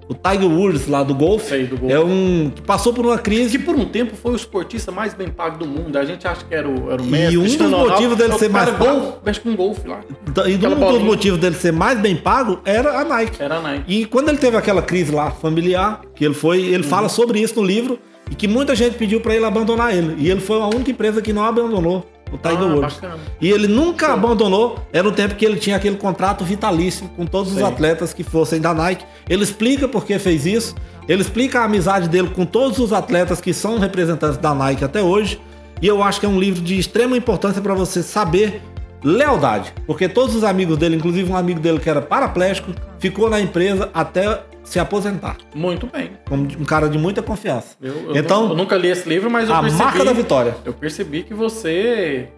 [0.09, 1.65] o, Tiger Woods lá do golfe.
[1.65, 1.95] Do golfe.
[1.95, 2.51] É um.
[2.55, 3.59] que passou por uma crise.
[3.59, 5.97] Que por um tempo foi o esportista mais bem pago do mundo.
[5.97, 7.39] A gente acha que era o, era o E Messi.
[7.39, 10.01] um dos motivos dele É ser mais pago- Mexe com golfe lá.
[10.47, 13.43] E um dos motivos dele ser mais bem pago era a Nike.
[13.43, 13.85] Era a Nike.
[13.87, 16.83] E quando ele teve aquela crise lá familiar, que ele foi, ele Uhum.
[16.91, 17.99] fala sobre isso no livro
[18.31, 20.15] e que muita gente pediu pra ele abandonar ele.
[20.19, 23.01] E ele foi a única empresa que não abandonou o Tiger Ah, Woods.
[23.41, 27.53] E ele nunca abandonou, era o tempo que ele tinha aquele contrato vitalício com todos
[27.53, 27.65] os Sim.
[27.65, 29.05] atletas que fossem da Nike.
[29.29, 30.75] Ele explica por que fez isso,
[31.09, 35.03] ele explica a amizade dele com todos os atletas que são representantes da Nike até
[35.03, 35.41] hoje.
[35.81, 38.63] E eu acho que é um livro de extrema importância para você saber
[39.05, 43.41] lealdade, porque todos os amigos dele, inclusive um amigo dele que era paraplégico, ficou na
[43.41, 46.13] empresa até se aposentar, Muito bem.
[46.29, 47.75] como um cara de muita confiança.
[47.83, 49.83] Eu, eu Então, nu- eu nunca li esse livro, mas eu a percebi.
[49.83, 50.57] marca da vitória.
[50.65, 52.29] Eu percebi que você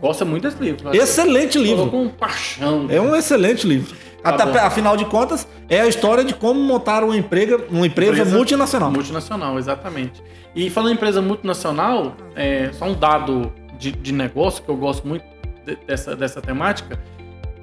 [0.00, 0.94] gosta muito desse livro.
[0.94, 1.90] Excelente livro.
[1.90, 2.86] com paixão.
[2.88, 3.94] É um excelente livro.
[4.22, 4.58] Tá Até, bom.
[4.58, 8.90] afinal de contas, é a história de como montar uma, emprega, uma empresa, Empresa multinacional.
[8.92, 10.22] Multinacional, exatamente.
[10.54, 15.06] E falando em empresa multinacional, é, só um dado de, de negócio que eu gosto
[15.06, 15.24] muito
[15.66, 16.98] de- dessa, dessa temática.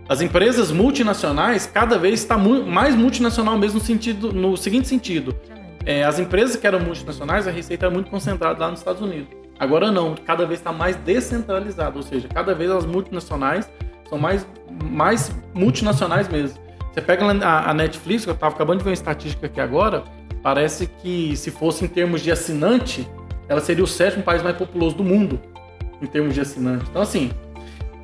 [0.08, 5.36] As empresas multinacionais cada vez está mu- mais multinacional mesmo no, sentido, no seguinte sentido.
[5.86, 9.28] É, as empresas que eram multinacionais, a receita era muito concentrada lá nos Estados Unidos.
[9.60, 13.70] Agora não, cada vez está mais descentralizado, ou seja, cada vez as multinacionais
[14.10, 14.46] são mais,
[14.90, 16.58] mais multinacionais mesmo.
[16.92, 20.04] Você pega a, a Netflix, que eu estava acabando de ver uma estatística aqui agora,
[20.42, 23.08] parece que se fosse em termos de assinante,
[23.48, 25.40] ela seria o sétimo país mais populoso do mundo,
[26.02, 26.86] em termos de assinante.
[26.90, 27.32] Então assim,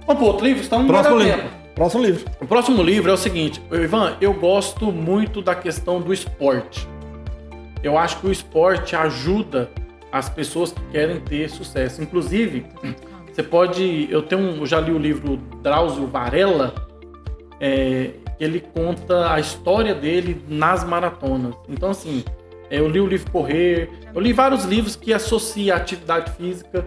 [0.08, 1.38] vamos pro outro livro, então vai Próximo livro.
[1.42, 1.59] tempo.
[1.80, 2.26] Próximo livro.
[2.42, 6.86] O próximo livro é o seguinte, Ivan, eu gosto muito da questão do esporte.
[7.82, 9.72] Eu acho que o esporte ajuda
[10.12, 12.02] as pessoas que querem ter sucesso.
[12.04, 12.65] Inclusive,
[13.32, 14.10] você pode.
[14.12, 16.76] Eu tenho eu já li o livro Drauzio Varela,
[17.62, 21.56] é, ele conta a história dele nas maratonas.
[21.70, 22.26] Então, assim,
[22.70, 26.86] eu li o livro Correr, eu li vários livros que associam a atividade física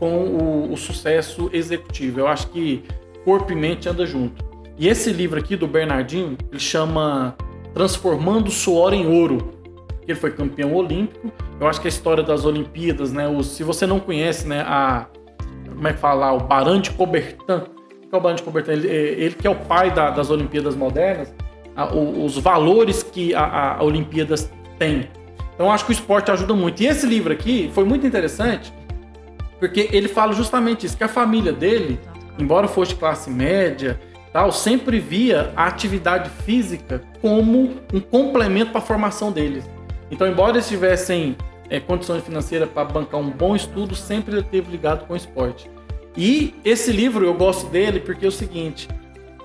[0.00, 2.18] com o, o sucesso executivo.
[2.18, 2.82] Eu acho que
[3.24, 4.44] corpo e mente andam junto.
[4.78, 7.36] E esse livro aqui do Bernardinho, ele chama
[7.74, 9.52] Transformando Suor em Ouro.
[10.06, 11.30] Ele foi campeão olímpico.
[11.60, 13.24] Eu acho que a história das Olimpíadas, né?
[13.42, 14.62] Se você não conhece, né?
[14.66, 15.06] A,
[15.68, 16.32] como é que fala?
[16.32, 17.36] O Baran de Coubertin.
[17.48, 18.70] O que é o Baran de Coubertin?
[18.72, 21.32] Ele, ele que é o pai da, das Olimpíadas modernas.
[21.76, 25.08] A, os valores que a, a Olimpíadas tem.
[25.54, 26.82] Então acho que o esporte ajuda muito.
[26.82, 28.72] E esse livro aqui foi muito interessante
[29.62, 32.00] porque ele fala justamente isso, que a família dele,
[32.38, 34.00] embora fosse classe média,
[34.32, 39.68] tal, sempre via a atividade física como um complemento para a formação deles.
[40.10, 41.36] Então, embora eles tivessem
[41.70, 45.70] é, condições financeiras para bancar um bom estudo, sempre ele teve ligado com o esporte.
[46.16, 48.88] E esse livro eu gosto dele porque é o seguinte: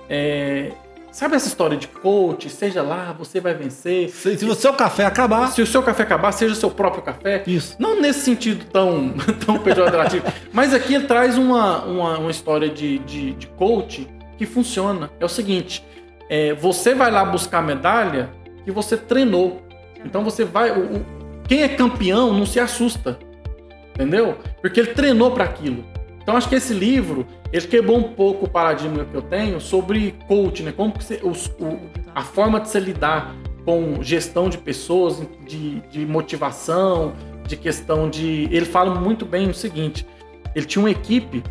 [0.08, 0.72] é,
[1.18, 2.48] Sabe essa história de coach?
[2.48, 4.08] Seja lá, você vai vencer.
[4.08, 5.48] Se, se o seu café acabar.
[5.48, 7.42] Se o seu café acabar, seja seu próprio café.
[7.44, 7.74] Isso.
[7.76, 9.12] Não nesse sentido tão,
[9.44, 10.24] tão pejorativo.
[10.52, 15.10] mas aqui ele traz uma, uma, uma história de, de, de, coach que funciona.
[15.18, 15.84] É o seguinte:
[16.30, 18.30] é, você vai lá buscar a medalha
[18.64, 19.60] que você treinou.
[20.04, 20.70] Então você vai.
[20.70, 21.06] O, o,
[21.48, 23.18] quem é campeão não se assusta.
[23.92, 24.38] Entendeu?
[24.62, 25.84] Porque ele treinou para aquilo.
[26.22, 30.14] Então acho que esse livro ele quebrou um pouco o paradigma que eu tenho sobre
[30.26, 30.72] coach, né?
[30.72, 31.78] Como que você, os, o,
[32.14, 33.34] a forma de se lidar
[33.64, 37.14] com gestão de pessoas, de, de motivação,
[37.46, 38.48] de questão de.
[38.50, 40.06] Ele fala muito bem o seguinte:
[40.54, 41.42] ele tinha uma equipe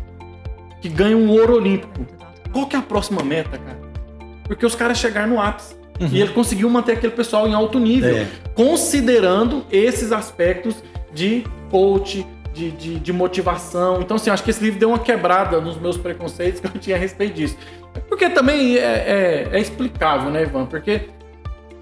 [0.80, 2.06] que ganha um ouro olímpico.
[2.52, 3.78] Qual que é a próxima meta, cara?
[4.44, 5.76] Porque os caras chegaram no ápice.
[6.00, 6.08] Uhum.
[6.12, 8.26] E ele conseguiu manter aquele pessoal em alto nível, é.
[8.54, 10.76] considerando esses aspectos
[11.12, 12.24] de coach,
[12.58, 14.00] de, de, de, motivação.
[14.00, 16.96] Então, assim, acho que esse livro deu uma quebrada nos meus preconceitos que eu tinha
[16.96, 17.56] a respeito disso.
[18.08, 20.66] Porque também é, é, é explicável, né, Ivan?
[20.66, 21.02] Porque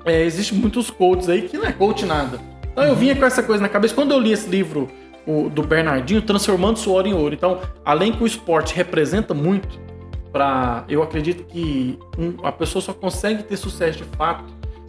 [0.05, 2.39] é, existem muitos coaches aí que não é coach nada.
[2.71, 3.95] Então eu vinha com essa coisa na cabeça.
[3.95, 4.89] Quando eu li esse livro
[5.27, 7.35] o, do Bernardinho, Transformando Suor em Ouro.
[7.35, 9.81] Então, além que o esporte representa muito,
[10.33, 14.45] para eu acredito que um, a pessoa só consegue ter sucesso de fato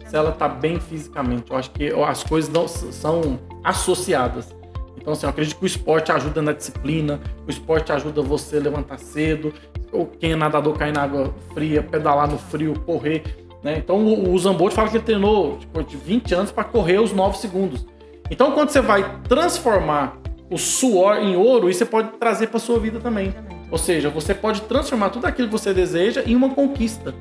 [0.06, 1.50] se ela está bem fisicamente.
[1.50, 4.54] Eu acho que as coisas não, são associadas.
[5.00, 8.60] Então, assim, eu acredito que o esporte ajuda na disciplina, o esporte ajuda você a
[8.60, 9.52] levantar cedo,
[9.92, 13.22] ou quem é nadador cair na água fria, pedalar no frio, correr.
[13.62, 13.78] Né?
[13.78, 17.12] Então, o, o Zambotti fala que ele treinou tipo, de 20 anos para correr os
[17.12, 17.86] 9 segundos.
[18.30, 20.18] Então, quando você vai transformar
[20.50, 23.34] o suor em ouro, isso você pode trazer para sua vida também.
[23.70, 27.14] Ou seja, você pode transformar tudo aquilo que você deseja em uma conquista.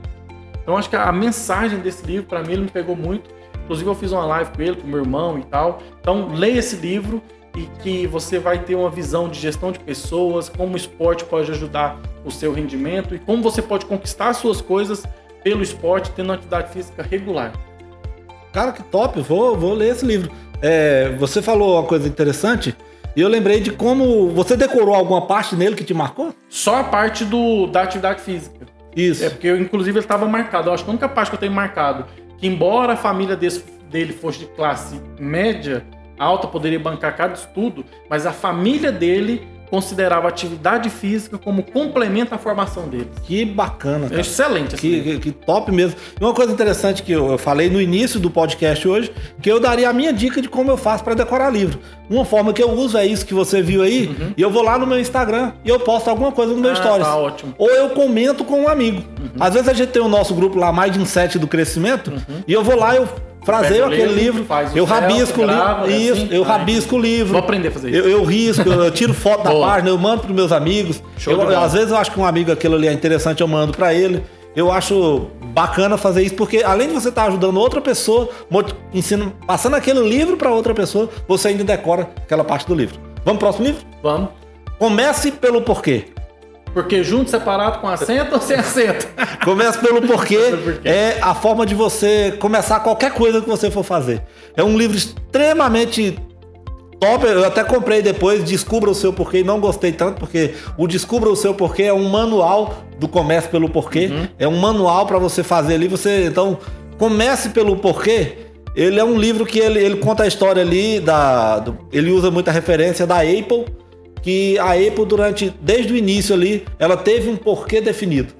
[0.61, 3.29] Então, acho que a mensagem desse livro, para mim, ele me pegou muito.
[3.63, 5.79] Inclusive, eu fiz uma live com ele, com meu irmão e tal.
[5.99, 7.21] Então, leia esse livro
[7.57, 11.49] e que você vai ter uma visão de gestão de pessoas, como o esporte pode
[11.49, 15.03] ajudar o seu rendimento e como você pode conquistar suas coisas
[15.43, 17.51] pelo esporte, tendo uma atividade física regular.
[18.53, 19.21] Cara, que top!
[19.21, 20.31] Vou, vou ler esse livro.
[20.61, 22.75] É, você falou uma coisa interessante
[23.15, 26.35] e eu lembrei de como você decorou alguma parte nele que te marcou?
[26.47, 28.67] Só a parte do, da atividade física.
[28.95, 29.23] Isso.
[29.23, 30.69] É porque, eu, inclusive, ele estava marcado.
[30.69, 32.05] Eu acho que a única parte que eu tenho marcado,
[32.37, 35.83] que embora a família desse, dele fosse de classe média,
[36.17, 42.33] alta poderia bancar cada estudo, mas a família dele considerava a atividade física como complemento
[42.33, 43.09] à formação dele.
[43.23, 44.21] Que bacana, cara.
[44.21, 44.75] Excelente.
[44.75, 45.97] Que, que, que, top mesmo.
[46.19, 49.59] E uma coisa interessante que eu, eu, falei no início do podcast hoje, que eu
[49.59, 51.79] daria a minha dica de como eu faço para decorar livro.
[52.09, 54.33] Uma forma que eu uso é isso que você viu aí, uhum.
[54.37, 56.75] e eu vou lá no meu Instagram e eu posto alguma coisa no meu ah,
[56.75, 57.05] stories.
[57.05, 57.53] Tá ótimo.
[57.57, 59.03] Ou eu comento com um amigo.
[59.19, 59.29] Uhum.
[59.39, 62.11] Às vezes a gente tem o nosso grupo lá, mais de um set do crescimento,
[62.11, 62.43] uhum.
[62.47, 63.07] e eu vou lá, eu
[63.47, 65.89] Fraseio aquele livro, eu rabisco o livro.
[65.89, 67.31] Isso, assim, eu rabisco o livro.
[67.31, 67.97] Vou aprender a fazer isso.
[67.97, 71.01] Eu, eu risco, eu tiro foto da página, eu mando para meus amigos.
[71.25, 73.93] Eu, às vezes eu acho que um amigo aquilo ali é interessante, eu mando para
[73.93, 74.21] ele.
[74.53, 78.27] Eu acho bacana fazer isso, porque além de você estar tá ajudando outra pessoa,
[78.93, 82.99] ensino, passando aquele livro para outra pessoa, você ainda decora aquela parte do livro.
[83.23, 83.81] Vamos pro próximo livro?
[84.03, 84.27] Vamos.
[84.77, 86.07] Comece pelo porquê.
[86.77, 89.07] Porque junto, separado, com acento ou sem acento?
[89.43, 90.37] Começa pelo porquê.
[90.85, 94.21] é a forma de você começar qualquer coisa que você for fazer.
[94.55, 96.19] É um livro extremamente
[96.99, 97.25] top.
[97.25, 101.31] Eu até comprei depois, Descubra o Seu Porquê, e não gostei tanto, porque o Descubra
[101.31, 104.11] o Seu Porquê é um manual do Comece pelo Porquê.
[104.11, 104.27] Uhum.
[104.37, 105.87] É um manual para você fazer ali.
[105.87, 106.59] Você, então,
[106.99, 108.33] comece pelo porquê.
[108.75, 111.57] Ele é um livro que ele, ele conta a história ali da.
[111.57, 113.65] Do, ele usa muita referência da Apple
[114.27, 118.33] que a Apple durante desde o início ali, ela teve um porquê definido.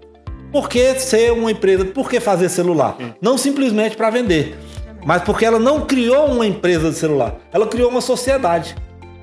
[0.52, 2.98] por que ser uma empresa, por que fazer celular?
[3.22, 4.58] Não simplesmente para vender,
[5.06, 8.76] mas porque ela não criou uma empresa de celular, ela criou uma sociedade.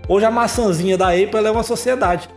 [0.08, 2.30] Hoje a maçãzinha da Apple é uma sociedade.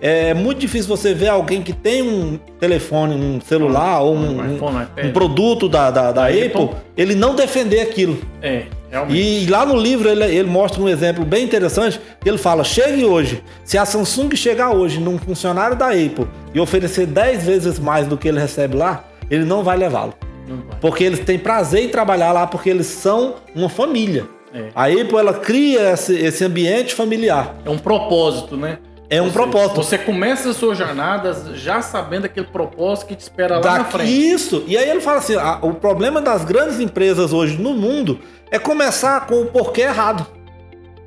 [0.00, 5.08] É muito difícil você ver alguém que tem um telefone, um celular ou um, Um
[5.08, 6.44] um produto da, da, da Apple.
[6.46, 8.16] Apple, ele não defender aquilo.
[8.40, 9.18] É, realmente.
[9.18, 12.00] E lá no livro ele, ele mostra um exemplo bem interessante.
[12.24, 13.42] Ele fala: chegue hoje.
[13.64, 18.16] Se a Samsung chegar hoje num funcionário da Apple e oferecer 10 vezes mais do
[18.16, 20.14] que ele recebe lá, ele não vai levá-lo.
[20.80, 24.26] Porque eles têm prazer em trabalhar lá, porque eles são uma família.
[24.52, 24.68] É.
[24.74, 27.56] A Apple ela cria esse, esse ambiente familiar.
[27.64, 28.78] É um propósito, né?
[29.14, 29.74] É um Você- propósito.
[29.76, 33.92] Você começa a sua jornada já sabendo aquele propósito que te espera lá na Daqui-
[33.92, 34.30] frente.
[34.32, 34.64] Isso.
[34.66, 38.20] E aí ele fala assim: a- o problema das grandes empresas hoje no mundo
[38.50, 40.26] é começar com o porquê errado.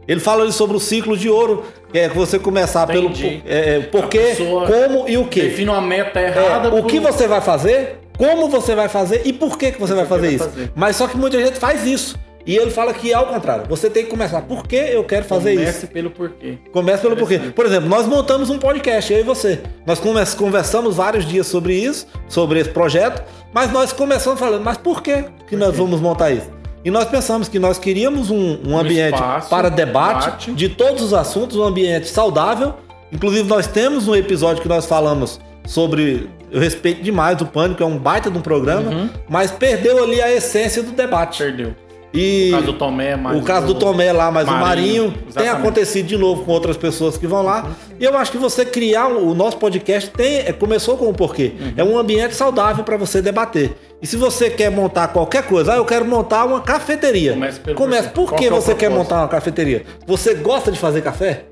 [0.08, 3.42] Ele fala sobre o ciclo de ouro, que é que você começar pelo Entendi.
[3.42, 5.42] por- é, é, porquê, como e o que.
[5.42, 6.70] Define uma meta É, errada.
[6.70, 9.96] o por- que você vai fazer, como você vai fazer e por que, que você
[9.96, 10.44] vai fazer vai isso.
[10.46, 10.72] fazer.
[10.76, 12.16] Mas só que muita gente faz isso.
[12.46, 13.66] E ele fala que é ao contrário.
[13.68, 14.42] Você tem que começar.
[14.42, 15.88] Por que eu quero fazer Comece isso?
[15.88, 16.58] pelo porquê.
[16.72, 17.40] Começa pelo porquê.
[17.40, 19.62] Por exemplo, nós montamos um podcast, eu e você.
[19.86, 20.00] Nós
[20.36, 25.26] conversamos vários dias sobre isso, sobre esse projeto, mas nós começamos falando, mas por que,
[25.48, 25.78] que nós quê?
[25.78, 26.50] vamos montar isso?
[26.84, 30.52] E nós pensamos que nós queríamos um, um ambiente espaço, para debate, debate.
[30.54, 32.76] de todos os assuntos, um ambiente saudável.
[33.12, 36.30] Inclusive, nós temos um episódio que nós falamos sobre.
[36.52, 39.10] Eu respeito demais o Pânico, é um baita de um programa, Uhum.
[39.28, 41.40] mas perdeu ali a essência do debate.
[41.40, 41.74] Perdeu.
[42.14, 45.12] E O caso do Tomé, mais o caso do Tomé lá, mas o Marinho, Marinho
[45.12, 45.58] tem exatamente.
[45.58, 47.76] acontecido de novo com outras pessoas que vão lá.
[48.00, 51.54] E eu acho que você criar o nosso podcast tem, é, começou com o porquê.
[51.60, 51.74] Uhum.
[51.76, 53.76] É um ambiente saudável para você debater.
[54.02, 57.34] E se você quer montar qualquer coisa, ah, eu quero montar uma cafeteria.
[57.34, 58.10] Comece pelo Comece.
[58.10, 59.84] Por Qual que é você quer montar uma cafeteria?
[60.06, 61.46] Você gosta de fazer café?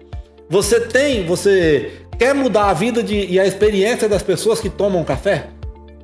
[0.50, 5.04] Você tem, você quer mudar a vida de, e a experiência das pessoas que tomam
[5.04, 5.48] café?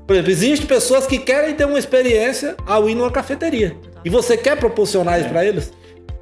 [0.08, 3.76] Por exemplo, existem pessoas que querem ter uma experiência ao ir numa cafeteria.
[4.04, 5.74] E você quer proporcionar isso para eles?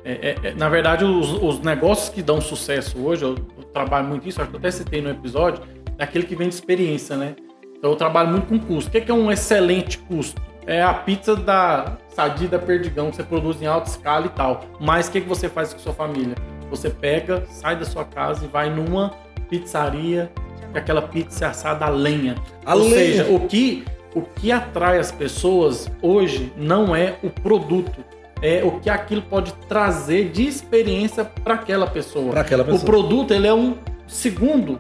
[0.04, 4.08] É, é, é, na verdade, os, os negócios que dão sucesso hoje, eu, eu trabalho
[4.08, 5.64] muito isso, acho que eu até citei no episódio,
[5.98, 7.36] é aquele que vem de experiência, né?
[7.78, 8.90] Então eu trabalho muito com custo.
[8.90, 10.42] O que é, que é um excelente custo?
[10.66, 14.62] É a pizza da Sadia da Perdigão, que você produz em alta escala e tal.
[14.80, 16.36] Mas o que, é que você faz com sua família?
[16.70, 19.12] Você pega, sai da sua casa e vai numa
[19.50, 20.32] pizzaria,
[20.74, 22.36] aquela pizza assada a lenha.
[22.66, 22.94] A Ou lenha.
[22.94, 23.86] seja, o que,
[24.18, 28.04] o que atrai as pessoas hoje não é o produto,
[28.42, 32.32] é o que aquilo pode trazer de experiência para aquela pessoa.
[32.32, 32.86] Para aquela O pessoa.
[32.86, 33.76] produto ele é um
[34.08, 34.80] segundo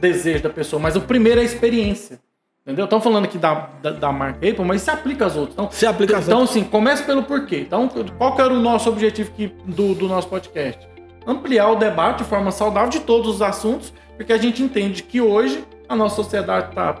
[0.00, 2.18] desejo da pessoa, mas o primeiro é a experiência.
[2.62, 2.84] Entendeu?
[2.84, 5.52] Estão falando aqui da, da, da marca Apple, mas se aplica às outras.
[5.52, 7.58] Então, Se aplica às então assim, começa pelo porquê.
[7.60, 10.88] Então, qual que era o nosso objetivo aqui do, do nosso podcast?
[11.26, 15.20] Ampliar o debate de forma saudável de todos os assuntos, porque a gente entende que
[15.20, 16.96] hoje a nossa sociedade está,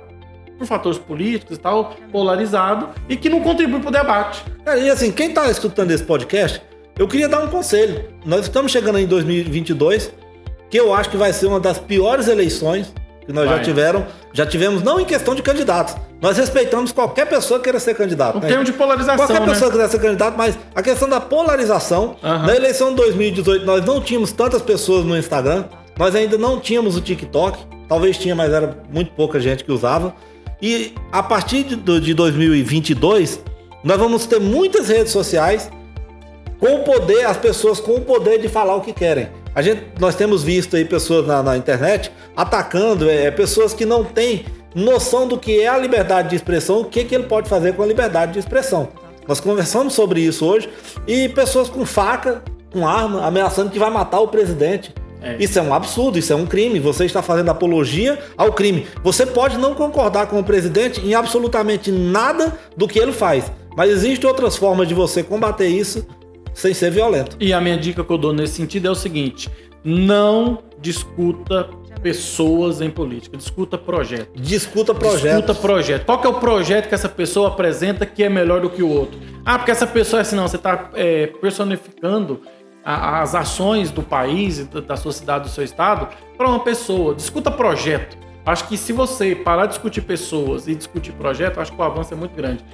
[0.58, 4.44] por fatores políticos e tal, polarizado e que não contribui para o debate.
[4.64, 6.62] Cara, e assim, quem tá escutando esse podcast,
[6.98, 8.08] eu queria dar um conselho.
[8.24, 10.12] Nós estamos chegando em 2022,
[10.70, 12.92] que eu acho que vai ser uma das piores eleições
[13.26, 13.64] que nós já Vai.
[13.64, 15.96] tiveram, já tivemos, não em questão de candidatos.
[16.20, 18.38] Nós respeitamos qualquer pessoa que queira ser candidato.
[18.38, 18.48] Um né?
[18.48, 19.46] termo de polarização, Qualquer né?
[19.46, 23.84] pessoa que quiser ser candidato, mas a questão da polarização, na eleição de 2018 nós
[23.84, 25.64] não tínhamos tantas pessoas no Instagram,
[25.98, 30.14] nós ainda não tínhamos o TikTok, talvez tinha, mas era muito pouca gente que usava.
[30.66, 33.38] E a partir de, do- de 2022,
[33.84, 35.70] nós vamos ter muitas redes sociais
[36.58, 39.28] com o poder, as pessoas com o poder de falar o que querem.
[39.54, 44.02] A gente, nós temos visto aí pessoas na, na internet atacando, é, pessoas que não
[44.04, 47.74] têm noção do que é a liberdade de expressão, o que, que ele pode fazer
[47.74, 48.88] com a liberdade de expressão.
[49.28, 50.70] Nós conversamos sobre isso hoje
[51.06, 54.94] e pessoas com faca, com arma, ameaçando que vai matar o presidente.
[55.24, 55.36] É.
[55.38, 56.78] Isso é um absurdo, isso é um crime.
[56.78, 58.86] Você está fazendo apologia ao crime.
[59.02, 63.90] Você pode não concordar com o presidente em absolutamente nada do que ele faz, mas
[63.90, 66.06] existem outras formas de você combater isso
[66.52, 67.36] sem ser violento.
[67.40, 69.50] E a minha dica que eu dou nesse sentido é o seguinte:
[69.82, 71.68] não discuta
[72.02, 74.28] pessoas em política, discuta projeto.
[74.34, 75.40] Discuta projetos.
[75.40, 76.04] Discuta projeto.
[76.04, 78.88] Qual que é o projeto que essa pessoa apresenta que é melhor do que o
[78.90, 79.18] outro?
[79.42, 80.46] Ah, porque essa pessoa é assim, não.
[80.46, 80.90] Você está
[81.40, 82.42] personificando
[82.84, 87.14] a- as ações do país, da- sua cidade, do seu estado, para uma pessoa.
[87.14, 88.16] Discuta projeto.
[88.46, 92.12] Acho que se você parar de discutir pessoas e discutir projeto, acho que o avanço
[92.12, 92.64] é muito grande.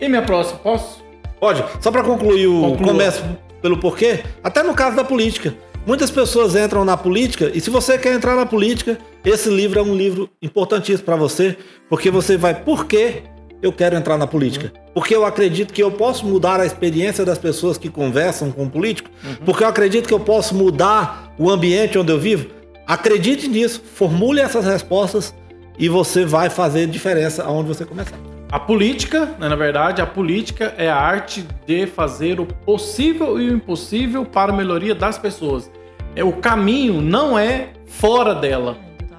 [0.00, 1.02] E minha próxima, posso?
[1.38, 2.88] Pode, só para concluir o Conclua.
[2.92, 3.22] começo
[3.60, 5.54] pelo porquê, até no caso da política.
[5.86, 9.82] Muitas pessoas entram na política e se você quer entrar na política, esse livro é
[9.82, 11.56] um livro importantíssimo para você,
[11.88, 13.22] porque você vai por que
[13.62, 14.72] eu quero entrar na política?
[14.92, 18.70] Porque eu acredito que eu posso mudar a experiência das pessoas que conversam com o
[18.70, 19.08] político,
[19.44, 22.50] porque eu acredito que eu posso mudar o ambiente onde eu vivo.
[22.86, 25.32] Acredite nisso, formule essas respostas
[25.78, 28.18] e você vai fazer diferença aonde você começar.
[28.50, 33.48] A política, né, na verdade, a política é a arte de fazer o possível e
[33.48, 35.70] o impossível para a melhoria das pessoas.
[36.14, 38.76] É, o caminho não é fora dela.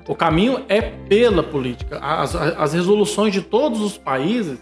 [0.08, 1.98] O caminho é pela política.
[2.00, 4.60] As, as resoluções de todos os países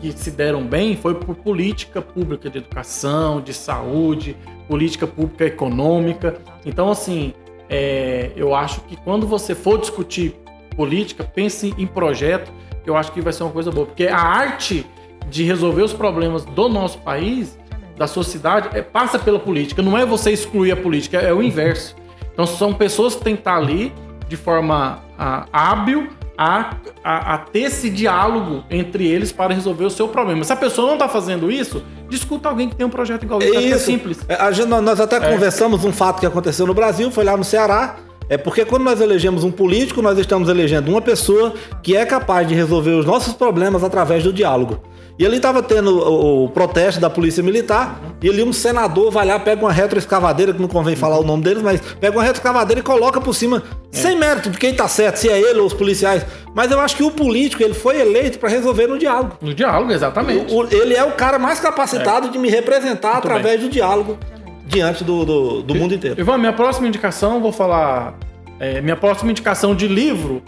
[0.00, 4.36] que se deram bem foi por política pública de educação, de saúde,
[4.68, 6.36] política pública econômica.
[6.64, 7.32] Então, assim,
[7.68, 10.36] é, eu acho que quando você for discutir
[10.76, 13.86] política, pense em projeto que eu acho que vai ser uma coisa boa.
[13.86, 14.86] Porque a arte
[15.28, 17.58] de resolver os problemas do nosso país,
[17.96, 19.82] da sociedade, é, passa pela política.
[19.82, 21.96] Não é você excluir a política, é o inverso.
[22.32, 23.92] Então são pessoas que têm que estar ali
[24.28, 29.90] de forma a, hábil a, a, a, ter esse diálogo entre eles para resolver o
[29.90, 30.42] seu problema.
[30.44, 33.40] Se a pessoa não está fazendo isso, discuta alguém que tem um projeto igual.
[33.40, 33.74] É, isso.
[33.74, 34.18] é simples.
[34.28, 35.32] É, gente, nós até é.
[35.32, 37.96] conversamos um fato que aconteceu no Brasil, foi lá no Ceará.
[38.28, 41.52] É porque quando nós elegemos um político, nós estamos elegendo uma pessoa
[41.82, 44.80] que é capaz de resolver os nossos problemas através do diálogo.
[45.16, 49.24] E ali estava tendo o, o, protesto da polícia militar, e ali um senador vai
[49.24, 52.80] lá, pega uma retroescavadeira, que não convém falar o nome deles, mas pega uma retroescavadeira
[52.80, 53.62] e coloca por cima,
[53.92, 53.96] é.
[53.96, 56.26] sem mérito de quem está certo, se é ele ou os policiais.
[56.52, 59.36] Mas eu acho que o político, ele foi eleito para resolver no diálogo.
[59.40, 60.52] No diálogo, exatamente.
[60.52, 62.30] O, ele é o cara mais capacitado é.
[62.30, 63.68] de me representar Muito através bem.
[63.68, 64.18] do diálogo
[64.66, 66.20] diante do, do, do mundo inteiro.
[66.20, 68.18] Ivan, minha próxima indicação, vou falar.
[68.58, 70.42] É, minha próxima indicação de livro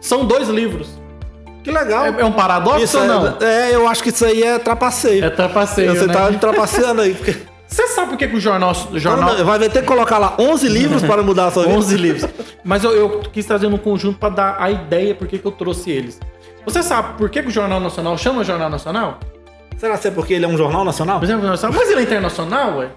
[0.00, 1.03] são dois livros.
[1.64, 2.04] Que legal.
[2.04, 3.38] É, é um paradoxo isso ou não?
[3.40, 5.24] É, é, eu acho que isso aí é trapaceio.
[5.24, 5.94] É trapaceio.
[5.94, 6.12] Você né?
[6.12, 7.14] tá trapaceando aí.
[7.14, 7.34] Porque...
[7.66, 8.72] Você sabe por que, que o jornal.
[8.92, 9.44] Jornal...
[9.44, 11.76] Vai ter que colocar lá 11 livros para mudar a sua vida.
[11.76, 12.30] 11 livros.
[12.62, 15.50] Mas eu, eu, quis trazer um conjunto para dar a ideia por que, que eu
[15.50, 16.20] trouxe eles.
[16.66, 19.18] Você sabe por que, que o Jornal Nacional chama Jornal Nacional?
[19.76, 21.20] Será que é porque ele é um jornal nacional?
[21.20, 22.88] Mas ele é internacional, ué?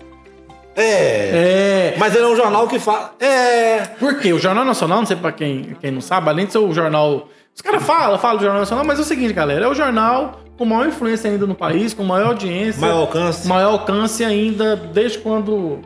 [0.76, 1.94] É.
[1.94, 1.96] É.
[1.98, 3.14] Mas ele é um jornal que fala.
[3.20, 3.80] É.
[4.00, 4.32] Por quê?
[4.32, 7.28] O Jornal Nacional, não sei pra quem, quem não sabe, além de ser o jornal.
[7.58, 10.42] Os caras falam, falam do Jornal Nacional, mas é o seguinte, galera: é o jornal
[10.56, 12.80] com maior influência ainda no país, com maior audiência.
[12.80, 13.48] Maior alcance.
[13.48, 15.80] Maior alcance ainda, desde quando.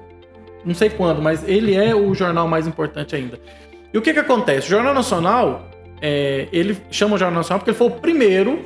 [0.66, 3.40] Não sei quando, mas ele é o jornal mais importante ainda.
[3.94, 4.68] E o que que acontece?
[4.68, 5.70] O Jornal Nacional,
[6.02, 8.66] é, ele chama o Jornal Nacional porque ele foi o primeiro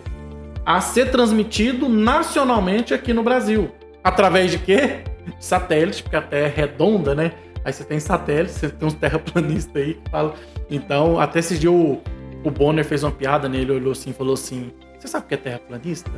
[0.65, 3.71] a ser transmitido nacionalmente aqui no Brasil.
[4.03, 5.03] Através de quê?
[5.39, 7.31] satélite, porque a Terra é redonda, né?
[7.63, 10.33] Aí você tem satélite, você tem uns terraplanistas aí que falam.
[10.69, 12.01] Então, até esse dia o,
[12.45, 15.33] o Bonner fez uma piada nele, olhou assim e falou assim: Você sabe o que
[15.33, 16.11] é terraplanista?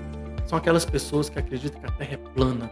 [0.46, 2.70] São aquelas pessoas que acreditam que a Terra é plana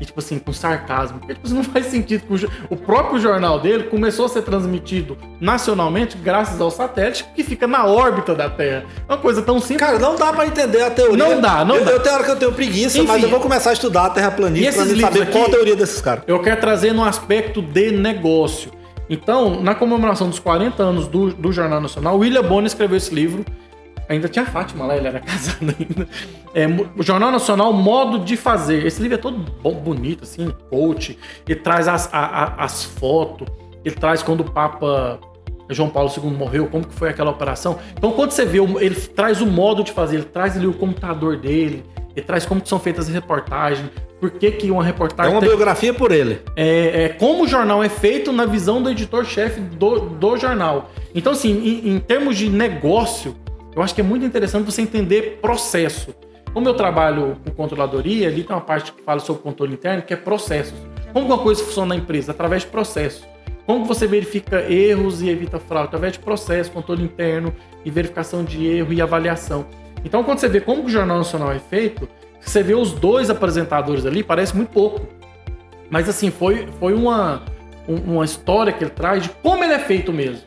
[0.00, 1.18] e, tipo assim, com sarcasmo.
[1.18, 2.24] Porque, tipo, assim, não faz sentido.
[2.68, 7.86] O próprio jornal dele começou a ser transmitido nacionalmente graças ao satélite que fica na
[7.86, 8.84] órbita da Terra.
[9.08, 9.78] É uma coisa tão simples.
[9.80, 11.16] Cara, não dá pra entender a teoria.
[11.16, 11.90] Não dá, não eu, dá.
[11.92, 14.10] Eu tenho hora que eu tenho preguiça, Enfim, mas eu vou começar a estudar a
[14.10, 16.24] terraplanista pra saber aqui, qual a teoria desses caras.
[16.26, 18.75] Eu quero trazer no aspecto de negócio.
[19.08, 23.44] Então, na comemoração dos 40 anos do, do Jornal Nacional, William Bonner escreveu esse livro
[24.08, 26.08] Ainda tinha Fátima lá, ele era casado ainda.
[26.54, 28.86] É, o Jornal Nacional, Modo de Fazer.
[28.86, 29.38] Esse livro é todo
[29.80, 31.18] bonito, assim, coach.
[31.46, 33.48] Ele traz as, a, a, as fotos,
[33.84, 35.18] ele traz quando o Papa
[35.68, 37.78] João Paulo II morreu, como que foi aquela operação.
[37.96, 41.36] Então, quando você vê, ele traz o modo de fazer, ele traz ali o computador
[41.36, 41.84] dele,
[42.14, 43.90] ele traz como são feitas as reportagens,
[44.20, 45.32] por que, que uma reportagem.
[45.32, 45.48] É uma tem...
[45.48, 46.40] biografia por ele.
[46.54, 50.90] É, é, como o jornal é feito na visão do editor-chefe do, do jornal.
[51.14, 53.36] Então, assim, em, em termos de negócio,
[53.74, 56.14] eu acho que é muito interessante você entender processo.
[56.52, 60.14] Como eu trabalho com controladoria, ali tem uma parte que fala sobre controle interno, que
[60.14, 60.78] é processos.
[61.12, 62.32] Como uma coisa funciona na empresa?
[62.32, 63.22] Através de processos.
[63.66, 65.88] Como você verifica erros e evita fraude?
[65.88, 67.52] Através de processo, controle interno
[67.84, 69.66] e verificação de erro e avaliação.
[70.04, 72.08] Então, quando você vê como o Jornal Nacional é feito,
[72.50, 75.00] você vê os dois apresentadores ali, parece muito pouco.
[75.90, 77.42] Mas assim, foi, foi uma,
[77.86, 80.40] uma história que ele traz de como ele é feito mesmo.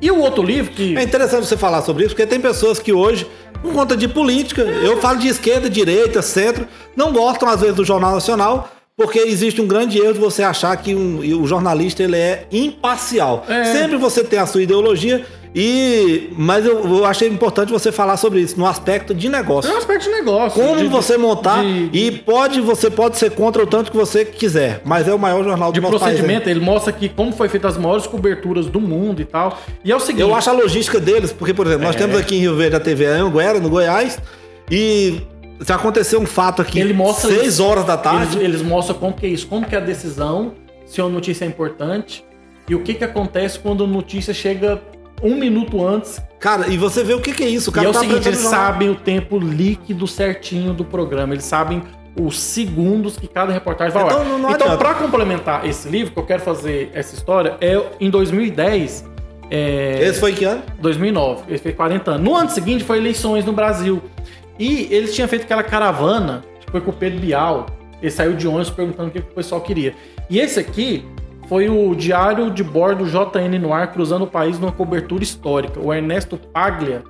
[0.00, 0.96] E o outro livro que.
[0.96, 3.26] É interessante você falar sobre isso, porque tem pessoas que hoje,
[3.62, 7.84] por conta de política, eu falo de esquerda, direita, centro, não gostam às vezes do
[7.84, 12.16] Jornal Nacional, porque existe um grande erro de você achar que um, o jornalista ele
[12.16, 13.44] é imparcial.
[13.48, 13.64] É.
[13.64, 15.24] Sempre você tem a sua ideologia
[15.54, 19.70] e, mas eu, eu, achei importante você falar sobre isso no aspecto de negócio.
[19.70, 20.60] No aspecto de negócio.
[20.60, 24.24] Como de, você montar de, e pode você pode ser contra o tanto que você
[24.24, 26.44] quiser, mas é o maior jornal do de nosso procedimento.
[26.44, 29.56] País, ele mostra aqui como foi feita as maiores coberturas do mundo e tal.
[29.84, 30.22] E é o seguinte.
[30.22, 31.98] Eu acho a logística deles, porque por exemplo, nós é.
[31.98, 34.18] temos aqui em Rio Verde a TV Anguera, no Goiás,
[34.68, 35.22] e
[35.60, 39.12] se acontecer um fato aqui, ele mostra 6 horas da tarde, eles, eles mostram como
[39.12, 42.24] que é isso, como que é a decisão, se uma notícia é importante
[42.68, 44.82] e o que que acontece quando a notícia chega
[45.22, 46.20] um minuto antes.
[46.38, 47.70] Cara, e você vê o que, que é isso?
[47.70, 51.32] O cara e é o tá seguinte, eles sabem o tempo líquido certinho do programa.
[51.32, 51.82] Eles sabem
[52.20, 56.18] os segundos que cada reportagem vai então, Não, não então, para complementar esse livro, que
[56.18, 59.04] eu quero fazer essa história, é em 2010,
[59.50, 60.62] É, Esse foi que ano?
[60.80, 62.24] 2009, ele fez 40 anos.
[62.24, 64.02] No ano seguinte foi eleições no Brasil.
[64.58, 67.66] E eles tinham feito aquela caravana, que foi com o Pedro Bial.
[68.00, 69.94] Ele saiu de ônibus perguntando o que o pessoal queria.
[70.30, 71.04] E esse aqui
[71.48, 75.80] foi o diário de bordo JN no ar cruzando o país numa cobertura histórica.
[75.80, 77.02] O Ernesto Paglia,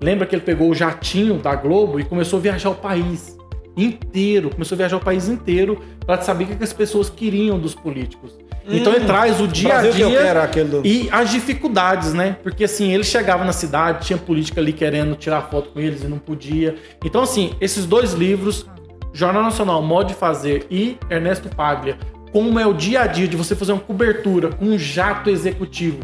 [0.00, 3.36] lembra que ele pegou o jatinho da Globo e começou a viajar o país
[3.76, 7.74] inteiro, começou a viajar o país inteiro para saber o que as pessoas queriam dos
[7.74, 8.36] políticos.
[8.70, 12.36] Então ele traz o dia a dia quero, e as dificuldades, né?
[12.42, 16.06] Porque assim, ele chegava na cidade, tinha política ali querendo tirar foto com eles e
[16.06, 16.74] não podia.
[17.02, 18.66] Então, assim, esses dois livros,
[19.12, 21.96] Jornal Nacional, Modo de Fazer e Ernesto Paglia,
[22.32, 26.00] como é o dia a dia de você fazer uma cobertura com um jato executivo,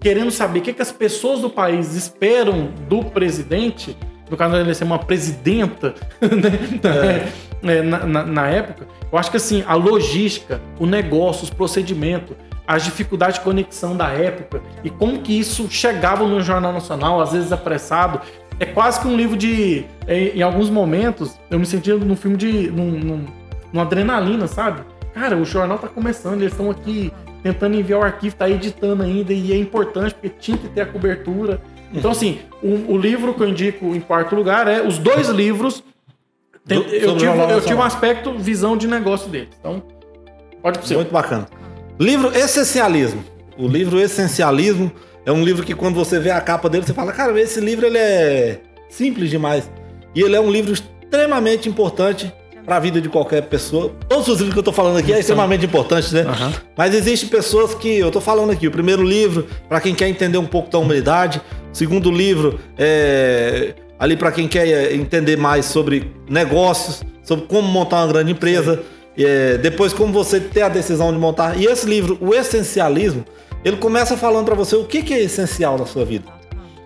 [0.00, 3.96] querendo saber o que, que as pessoas do país esperam do presidente,
[4.30, 7.32] no caso ele ser uma presidenta, né?
[7.62, 12.36] É, na, na- na época, eu acho que assim, a logística, o negócio, os procedimentos,
[12.66, 17.32] as dificuldades de conexão da época e como que isso chegava no Jornal Nacional, às
[17.32, 18.20] vezes apressado.
[18.60, 19.84] É quase que um livro de.
[20.06, 22.70] é, Em alguns momentos, eu me sentia num filme de.
[22.70, 23.24] num, num,
[23.72, 24.82] numa adrenalina, sabe?
[25.18, 27.12] Cara, o jornal tá começando, eles estão aqui
[27.42, 30.86] tentando enviar o arquivo, tá editando ainda, e é importante porque tinha que ter a
[30.86, 31.60] cobertura.
[31.92, 35.82] Então, assim, o, o livro que eu indico em quarto lugar é os dois livros.
[36.66, 39.48] Tem- Do- eu, tive, eu tive um aspecto, visão de negócio deles.
[39.58, 39.82] Então,
[40.62, 40.96] pode ser.
[40.96, 41.46] Muito bacana.
[41.98, 43.24] Livro Essencialismo.
[43.56, 44.92] O livro Essencialismo
[45.24, 47.86] é um livro que quando você vê a capa dele, você fala, cara, esse livro
[47.86, 48.60] ele é
[48.90, 49.70] simples demais.
[50.14, 52.32] E ele é um livro extremamente importante
[52.68, 53.94] para a vida de qualquer pessoa.
[54.06, 56.20] Todos os livros que eu tô falando aqui é extremamente importante, né?
[56.20, 56.52] Aham.
[56.76, 60.36] Mas existem pessoas que, eu tô falando aqui, o primeiro livro, para quem quer entender
[60.36, 61.40] um pouco da humanidade.
[61.72, 68.04] O segundo livro, é ali para quem quer entender mais sobre negócios, sobre como montar
[68.04, 68.82] uma grande empresa.
[69.16, 71.58] É, depois, como você ter a decisão de montar.
[71.58, 73.24] E esse livro, O Essencialismo,
[73.64, 76.37] ele começa falando para você o que, que é essencial na sua vida.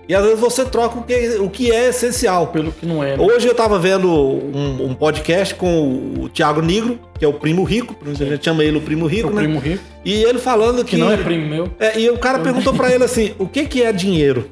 [0.08, 2.48] E às vezes você troca o que, o que é essencial.
[2.48, 3.16] Pelo que não é.
[3.16, 3.22] né?
[3.22, 7.62] Hoje eu tava vendo um, um podcast com o Thiago Negro, que é o primo
[7.62, 9.42] rico, a gente chama ele o primo rico, O né?
[9.42, 10.90] primo rico, E ele falando que.
[10.92, 11.70] que não é primo meu.
[11.78, 14.50] É, e o cara perguntou pra ele assim: o que, que é dinheiro?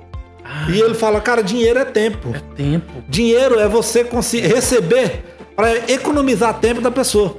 [0.72, 2.30] E ele fala, cara, dinheiro é tempo.
[2.34, 2.92] É tempo.
[3.08, 4.04] Dinheiro é você
[4.40, 5.22] receber
[5.54, 7.36] para economizar tempo da pessoa.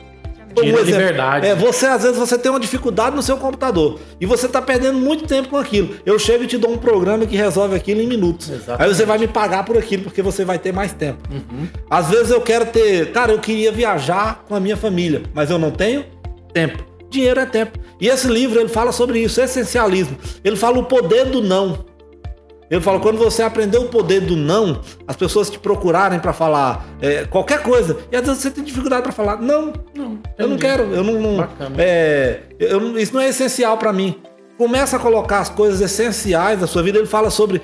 [0.60, 1.48] É exemplo, liberdade.
[1.48, 4.00] É, você, às vezes, você tem uma dificuldade no seu computador.
[4.20, 5.96] E você tá perdendo muito tempo com aquilo.
[6.06, 8.50] Eu chego e te dou um programa que resolve aquilo em minutos.
[8.50, 8.84] Exatamente.
[8.84, 11.20] Aí você vai me pagar por aquilo, porque você vai ter mais tempo.
[11.32, 11.68] Uhum.
[11.90, 13.12] Às vezes eu quero ter.
[13.12, 16.06] Cara, eu queria viajar com a minha família, mas eu não tenho
[16.54, 16.84] tempo.
[17.10, 17.78] Dinheiro é tempo.
[18.00, 20.18] E esse livro ele fala sobre isso, essencialismo.
[20.44, 21.86] Ele fala o poder do não.
[22.72, 26.88] Ele fala quando você aprender o poder do não, as pessoas te procurarem para falar
[27.02, 27.98] é, qualquer coisa.
[28.10, 31.20] E às vezes você tem dificuldade para falar não, Não, eu não quero, eu não.
[31.20, 34.16] não é, eu isso não é essencial para mim.
[34.58, 36.98] Começa a colocar as coisas essenciais da sua vida.
[36.98, 37.62] Ele fala sobre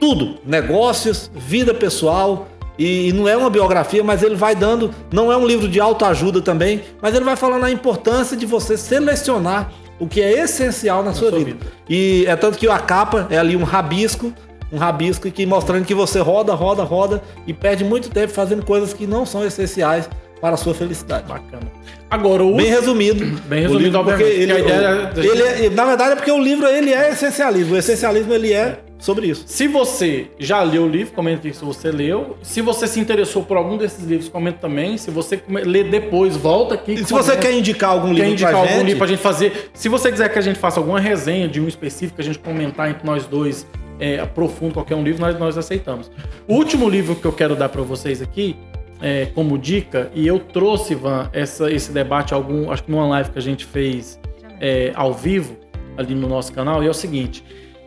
[0.00, 2.48] tudo: negócios, vida pessoal.
[2.76, 4.92] E não é uma biografia, mas ele vai dando.
[5.12, 8.76] Não é um livro de autoajuda também, mas ele vai falando a importância de você
[8.76, 11.52] selecionar o que é essencial na, sua, sua vida.
[11.52, 11.66] vida.
[11.88, 14.32] E é tanto que a capa é ali um rabisco,
[14.72, 18.92] um rabisco que mostrando que você roda, roda, roda e perde muito tempo fazendo coisas
[18.92, 20.08] que não são essenciais
[20.40, 21.26] para a sua felicidade.
[21.26, 21.66] Bacana.
[22.10, 23.24] Agora, o Bem resumido.
[23.46, 26.30] Bem resumido, livro, porque ele, a ideia o- é- ele é- na verdade é porque
[26.30, 27.74] o livro ele é essencialismo.
[27.74, 29.44] O essencialismo ele é sobre isso.
[29.46, 32.36] Se você já leu o livro, comenta aqui se você leu.
[32.42, 34.96] Se você se interessou por algum desses livros, comenta também.
[34.96, 36.92] Se você ler depois, volta aqui.
[36.92, 39.20] E se você quer indicar algum quer livro indicar pra algum gente, livro pra gente
[39.20, 39.70] fazer.
[39.74, 42.88] Se você quiser que a gente faça alguma resenha de um específico, a gente comentar
[42.88, 43.66] entre nós dois,
[43.98, 46.10] é, aprofundo qualquer um livro, nós, nós aceitamos.
[46.46, 48.56] O último livro que eu quero dar pra vocês aqui,
[49.00, 53.30] é, como dica, e eu trouxe, Van, essa, esse debate, algum, acho que numa live
[53.30, 54.20] que a gente fez
[54.60, 55.56] é, ao vivo,
[55.96, 57.44] ali no nosso canal, e é o seguinte: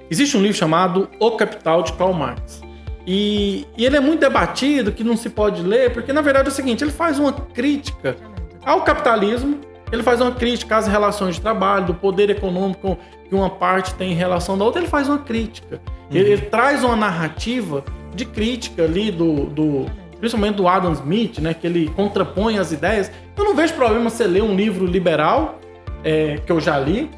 [0.10, 2.62] existe um livro chamado O Capital de Karl Marx.
[3.06, 6.52] E, e ele é muito debatido, que não se pode ler, porque na verdade é
[6.52, 8.16] o seguinte: ele faz uma crítica
[8.64, 9.60] ao capitalismo,
[9.92, 14.12] ele faz uma crítica às relações de trabalho, do poder econômico que uma parte tem
[14.12, 15.82] em relação da outra, ele faz uma crítica.
[16.12, 17.84] Ele, ele traz uma narrativa
[18.14, 19.86] de crítica ali do, do-
[20.20, 23.12] principalmente do Adam Smith, né, que ele contrapõe as ideias.
[23.38, 25.60] Eu não vejo problema você ler um livro liberal,
[26.04, 27.10] é, que eu já li,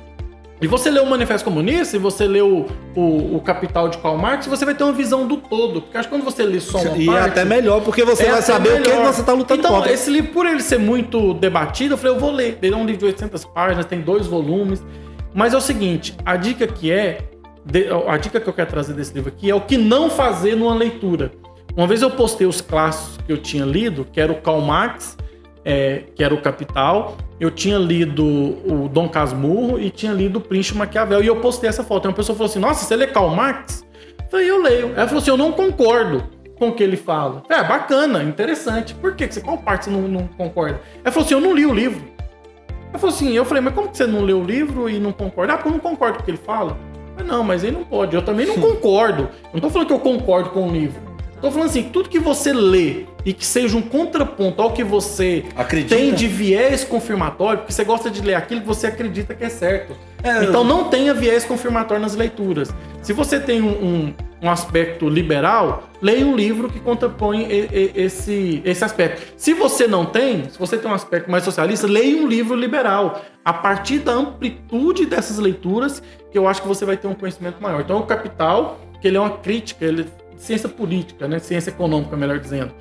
[0.64, 4.18] e você lê o Manifesto Comunista, e você lê o, o, o Capital de Karl
[4.18, 5.82] Marx, você vai ter uma visão do todo.
[5.82, 7.30] Porque acho que quando você lê só uma e é parte...
[7.30, 9.14] até melhor, porque você É vai saber o que melhor.
[9.14, 9.92] você está lutando então, contra.
[9.92, 12.58] esse livro, por ele ser muito debatido, eu falei, eu vou ler.
[12.62, 14.82] Ele é um livro de 800 páginas, tem dois volumes.
[15.34, 17.18] Mas é o seguinte, a dica que é...
[18.08, 20.76] a dica que eu quero trazer desse livro aqui é o que não fazer numa
[20.76, 21.32] leitura.
[21.76, 25.18] Uma vez eu postei os clássicos que eu tinha lido, que era o Karl Marx,
[25.66, 30.42] é, que era o Capital, eu tinha lido o Dom Casmurro e tinha lido o
[30.42, 31.24] Príncipe Maquiavel.
[31.24, 32.06] E eu postei essa foto.
[32.06, 33.86] E uma pessoa falou assim: Nossa, você lê Karl Marx?
[34.20, 34.94] Eu falei, eu leio.
[34.96, 36.24] Ela falou assim: Eu não concordo
[36.58, 37.44] com o que ele fala.
[37.50, 38.94] É, bacana, interessante.
[38.96, 39.28] Por que?
[39.42, 40.82] Qual parte você não, não concorda?
[41.04, 42.02] Ela falou assim: Eu não li o livro.
[42.90, 45.12] Ela falou assim: Eu falei, mas como que você não leu o livro e não
[45.12, 45.54] concorda?
[45.54, 46.78] Ah, porque eu não concordo com o que ele fala.
[47.16, 48.16] Mas não, mas ele não pode.
[48.16, 49.24] Eu também não concordo.
[49.24, 51.02] Eu não tô falando que eu concordo com o livro.
[51.42, 55.46] Tô falando assim, tudo que você lê e que seja um contraponto ao que você
[55.56, 55.96] Acredita?
[55.96, 59.50] tem de viés confirmatório, porque você gosta de ler aquilo que você acredita que é
[59.50, 59.96] certo.
[60.24, 62.74] É, então não tenha viés confirmatório nas leituras.
[63.02, 67.92] Se você tem um, um, um aspecto liberal, leia um livro que contrapõe e, e,
[67.96, 69.34] esse, esse aspecto.
[69.36, 73.22] Se você não tem, se você tem um aspecto mais socialista, leia um livro liberal.
[73.44, 76.02] A partir da amplitude dessas leituras,
[76.32, 77.82] que eu acho que você vai ter um conhecimento maior.
[77.82, 80.08] Então, o Capital, que ele é uma crítica, ele
[80.38, 81.40] ciência política, né?
[81.40, 82.74] Ciência econômica, melhor dizendo.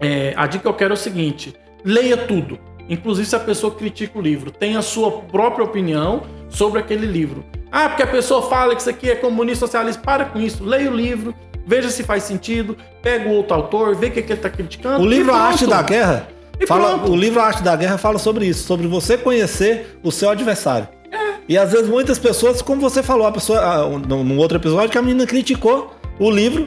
[0.00, 2.58] É, a dica que eu quero é o seguinte: leia tudo.
[2.88, 7.44] Inclusive se a pessoa critica o livro, tenha a sua própria opinião sobre aquele livro.
[7.70, 10.90] Ah, porque a pessoa fala que isso aqui é comunista socialista, para com isso, leia
[10.90, 11.34] o livro,
[11.66, 15.02] veja se faz sentido, pega o outro autor, vê o que, que ele está criticando.
[15.02, 16.28] O livro A Arte da Guerra
[16.66, 20.30] fala, o livro A Arte da Guerra fala sobre isso, sobre você conhecer o seu
[20.30, 20.88] adversário.
[21.12, 21.34] É.
[21.46, 24.98] E às vezes muitas pessoas, como você falou, a pessoa, ah, num outro episódio, que
[24.98, 26.66] a menina criticou o livro.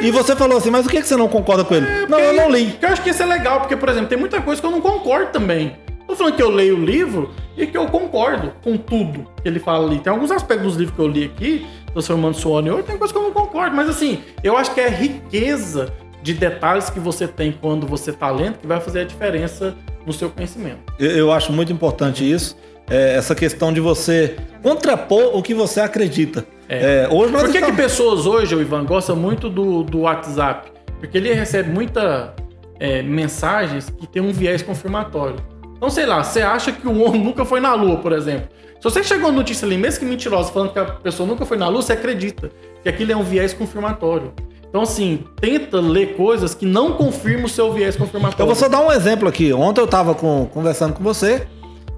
[0.00, 1.86] E você falou assim, mas o que, que você não concorda com ele?
[1.86, 2.78] É, não, eu não li.
[2.80, 4.80] Eu acho que isso é legal, porque, por exemplo, tem muita coisa que eu não
[4.80, 5.76] concordo também.
[6.06, 9.58] Tô falando que eu leio o livro e que eu concordo com tudo que ele
[9.58, 9.98] fala ali.
[9.98, 13.18] Tem alguns aspectos dos livros que eu li aqui, Transformando em Ouro, tem coisas que
[13.18, 13.76] eu não concordo.
[13.76, 18.12] Mas assim, eu acho que é a riqueza de detalhes que você tem quando você
[18.12, 19.74] tá lendo que vai fazer a diferença
[20.06, 20.80] no seu conhecimento.
[20.98, 22.56] Eu, eu acho muito importante isso.
[22.92, 26.44] É, essa questão de você contrapor o que você acredita.
[26.68, 27.04] É.
[27.04, 27.70] É, hoje Por que, estamos...
[27.70, 30.70] que pessoas hoje, o Ivan, gostam muito do, do WhatsApp?
[31.00, 32.34] Porque ele recebe muita
[32.78, 35.36] é, mensagens que tem um viés confirmatório.
[35.74, 38.48] Então, sei lá, você acha que o homem nunca foi na Lua, por exemplo.
[38.76, 41.56] Se você chegou uma notícia ali, mesmo que mentirosa, falando que a pessoa nunca foi
[41.56, 42.50] na Lua, você acredita
[42.82, 44.34] que aquilo é um viés confirmatório.
[44.68, 48.42] Então, assim, tenta ler coisas que não confirmam o seu viés confirmatório.
[48.42, 49.52] Eu vou só dar um exemplo aqui.
[49.52, 51.46] Ontem eu estava conversando com você,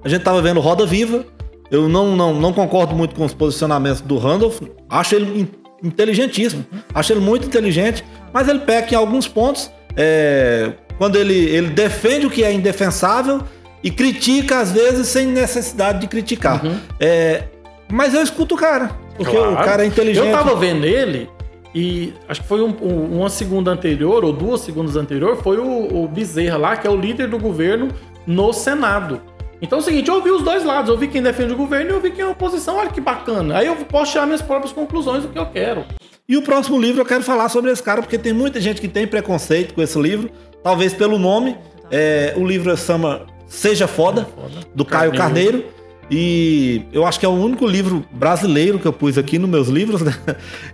[0.04, 1.24] a gente estava vendo Roda Viva,
[1.70, 4.60] eu não, não, não concordo muito com os posicionamentos do Randolph.
[4.88, 5.50] Acho ele
[5.82, 6.64] inteligentíssimo.
[6.94, 8.04] Acho ele muito inteligente.
[8.32, 9.70] Mas ele peca em alguns pontos.
[9.96, 13.42] É, quando ele, ele defende o que é indefensável
[13.82, 16.64] e critica, às vezes, sem necessidade de criticar.
[16.64, 16.76] Uhum.
[17.00, 17.44] É,
[17.90, 18.90] mas eu escuto o cara.
[19.16, 19.52] Porque claro.
[19.52, 20.26] o cara é inteligente.
[20.26, 21.28] Eu tava vendo ele.
[21.74, 26.04] E acho que foi um, um, uma segunda anterior, ou duas segundas anterior, foi o,
[26.04, 27.88] o Bezerra lá, que é o líder do governo
[28.26, 29.20] no Senado.
[29.60, 31.90] Então é o seguinte, eu ouvi os dois lados, eu vi quem defende o governo
[31.90, 33.58] e eu vi quem é a oposição, olha que bacana.
[33.58, 35.84] Aí eu posso tirar minhas próprias conclusões do que eu quero.
[36.28, 38.88] E o próximo livro eu quero falar sobre esse cara, porque tem muita gente que
[38.88, 40.30] tem preconceito com esse livro,
[40.62, 41.56] talvez pelo nome.
[41.90, 44.26] É, o livro chama Seja Foda,
[44.74, 45.64] do Caio Carneiro.
[46.10, 49.68] E eu acho que é o único livro brasileiro que eu pus aqui nos meus
[49.68, 50.14] livros, né?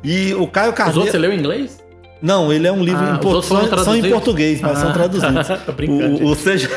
[0.02, 0.90] E o Caio Carneiro.
[0.90, 1.78] Os outros você leu em inglês?
[2.22, 3.42] Não, ele é um livro ah, em, por...
[3.42, 5.48] são, são, em português, mas ah, são traduzidos.
[5.88, 6.68] o, ou seja,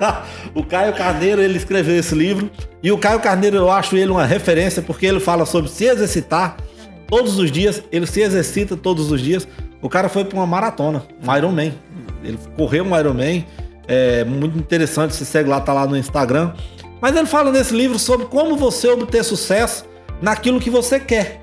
[0.54, 2.50] o Caio Carneiro ele escreveu esse livro
[2.82, 6.56] e o Caio Carneiro eu acho ele uma referência porque ele fala sobre se exercitar
[7.06, 9.46] todos os dias, ele se exercita todos os dias.
[9.82, 11.74] O cara foi para uma maratona, um Ironman.
[12.22, 13.46] Ele correu um Ironman,
[13.88, 16.52] é muito interessante, se segue lá, tá lá no Instagram.
[17.00, 19.84] Mas ele fala nesse livro sobre como você obter sucesso
[20.20, 21.40] naquilo que você quer.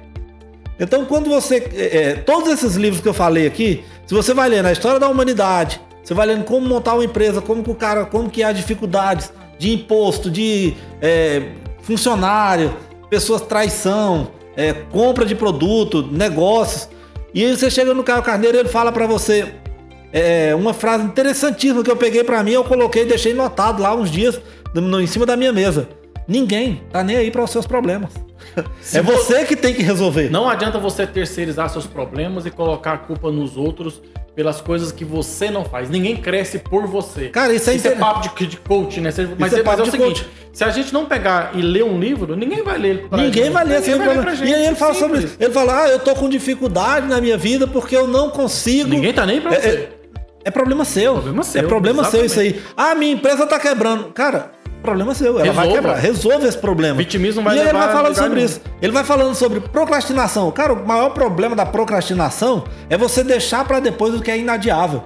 [0.80, 1.58] Então, quando você.
[1.76, 5.00] É, é, todos esses livros que eu falei aqui, se você vai lendo a história
[5.00, 8.42] da humanidade, você vai lendo como montar uma empresa, como que o cara, como que
[8.42, 9.30] há dificuldades
[9.60, 11.50] de imposto, de é,
[11.82, 12.74] funcionário,
[13.10, 16.88] pessoas traição, é, compra de produto, negócios.
[17.34, 19.54] E aí você chega no Caio Carneiro e ele fala para você
[20.14, 23.94] é, uma frase interessantíssima que eu peguei para mim, eu coloquei e deixei notado lá
[23.94, 24.40] uns dias
[24.74, 25.90] no, em cima da minha mesa.
[26.26, 28.14] Ninguém tá nem aí para os seus problemas.
[28.80, 30.30] Se é você que tem que resolver.
[30.30, 34.02] Não adianta você terceirizar seus problemas e colocar a culpa nos outros
[34.38, 35.90] pelas coisas que você não faz.
[35.90, 37.30] Ninguém cresce por você.
[37.30, 37.98] Cara, isso é Isso inter...
[37.98, 39.10] é papo de, de coach, né?
[39.40, 40.30] Mas, é, mas é o seguinte: coach.
[40.54, 43.08] se a gente não pegar e ler um livro, ninguém vai ler.
[43.12, 43.54] Ninguém gente.
[43.54, 44.22] vai ler esse livro.
[44.22, 44.48] Pra gente.
[44.48, 45.12] E aí ele fala Simples.
[45.12, 45.38] sobre isso.
[45.40, 48.88] Ele fala: ah, eu tô com dificuldade na minha vida porque eu não consigo.
[48.88, 49.68] Ninguém tá nem pra é, você.
[49.70, 49.90] É,
[50.46, 51.14] é problema seu.
[51.14, 51.64] Problema seu.
[51.64, 52.32] É problema exatamente.
[52.32, 52.64] seu isso aí.
[52.78, 54.12] Ah, minha empresa tá quebrando.
[54.14, 54.52] Cara,
[54.88, 55.40] problema seu.
[55.40, 55.62] Ela Resolva.
[55.62, 55.96] vai quebrar.
[55.96, 56.98] Resolve esse problema.
[56.98, 58.62] Vitimismo vai E ele vai falando sobre isso.
[58.82, 60.50] Ele vai falando sobre procrastinação.
[60.52, 65.04] Cara, o maior problema da procrastinação é você deixar para depois o que é inadiável.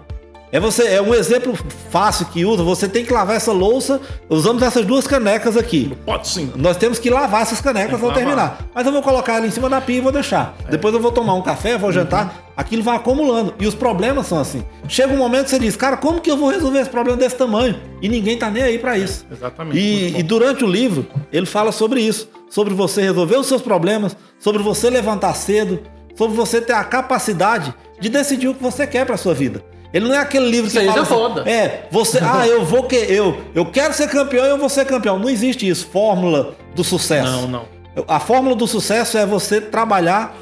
[0.52, 1.58] É você, é um exemplo
[1.90, 2.62] fácil que usa.
[2.62, 4.02] Você tem que lavar essa louça.
[4.30, 5.96] Usamos essas duas canecas aqui.
[6.06, 6.52] Pode sim.
[6.56, 8.68] Nós temos que lavar essas canecas ao terminar.
[8.76, 10.56] Mas eu vou colocar ela em cima da pia e vou deixar.
[10.68, 10.72] É.
[10.72, 12.52] Depois eu vou tomar um café, vou jantar.
[12.58, 13.54] Aquilo vai acumulando.
[13.60, 14.64] E os problemas são assim.
[14.90, 17.36] Chega um momento que você diz, cara, como que eu vou resolver esse problema desse
[17.38, 17.80] tamanho?
[18.02, 19.26] E ninguém tá nem aí pra isso.
[19.32, 19.80] Exatamente.
[19.80, 22.28] Muito E, e durante o livro, ele fala sobre isso.
[22.50, 25.80] Sobre você resolver os seus problemas, sobre você levantar cedo,
[26.14, 29.64] sobre você ter a capacidade de decidir o que você quer pra sua vida.
[29.94, 31.50] Ele não é aquele livro que Seja fala assim, foda.
[31.50, 35.20] é, você, ah, eu vou que eu, eu quero ser campeão, eu vou ser campeão.
[35.20, 37.30] Não existe isso, fórmula do sucesso.
[37.30, 37.66] Não, não.
[38.08, 40.36] A fórmula do sucesso é você trabalhar.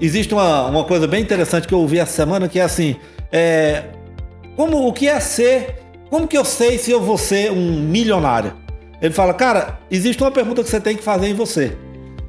[0.00, 2.96] Existe uma, uma coisa bem interessante que eu ouvi essa semana que é assim:
[3.32, 3.84] é,
[4.56, 5.78] como o que é ser?
[6.10, 8.52] Como que eu sei se eu vou ser um milionário?
[9.00, 11.76] Ele fala, cara, existe uma pergunta que você tem que fazer em você.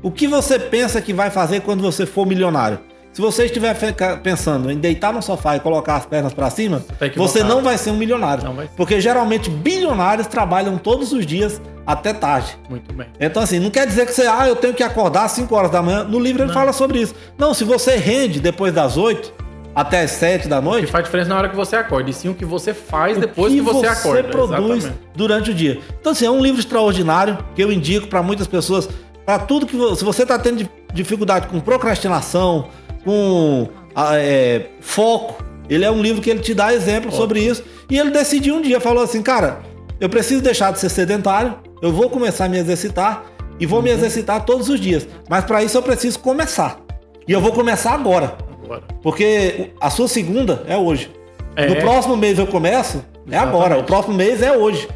[0.02, 2.80] O que você pensa que vai fazer quando você for milionário?
[3.14, 3.76] Se você estiver
[4.24, 6.82] pensando em deitar no sofá e colocar as pernas para cima,
[7.18, 8.44] você não vai ser um milionário.
[8.44, 8.70] Não vai.
[8.78, 12.58] Porque geralmente bilionários trabalham todos os dias até tarde.
[12.70, 13.08] Muito bem.
[13.20, 15.70] Então, assim, não quer dizer que você, ah, eu tenho que acordar às 5 horas
[15.72, 16.04] da manhã.
[16.06, 17.14] No livro ele fala sobre isso.
[17.38, 19.34] Não, se você rende depois das 8
[19.76, 22.14] até as 7 da O que noite, faz diferença na hora que você acorda, e
[22.14, 24.24] sim o que você faz depois o que você, acorda.
[24.24, 24.94] produz Exatamente.
[25.16, 25.80] durante o dia.
[26.00, 28.88] Então, assim, é um livro extraordinário que eu indico para muitas pessoas.
[29.26, 32.68] Para tudo que você, se você está tendo di- dificuldade com procrastinação,
[33.04, 37.64] com ah, é, foco, ele é um livro que ele te dá exemplo sobre isso.
[37.90, 39.60] E ele decidiu um dia, falou assim, cara,
[40.00, 43.26] eu preciso deixar de ser sedentário, eu vou começar a me exercitar
[43.60, 43.98] e vou me Uhum.
[43.98, 45.08] exercitar todos os dias.
[45.30, 46.80] Mas para isso eu preciso começar.
[47.28, 48.36] E eu vou começar agora.
[48.64, 48.84] Agora.
[49.04, 51.12] Porque a sua segunda é hoje.
[51.56, 51.68] É.
[51.68, 53.76] No próximo mês eu começo, é agora.
[53.76, 53.84] Exatamente.
[53.84, 54.88] O próximo mês é hoje.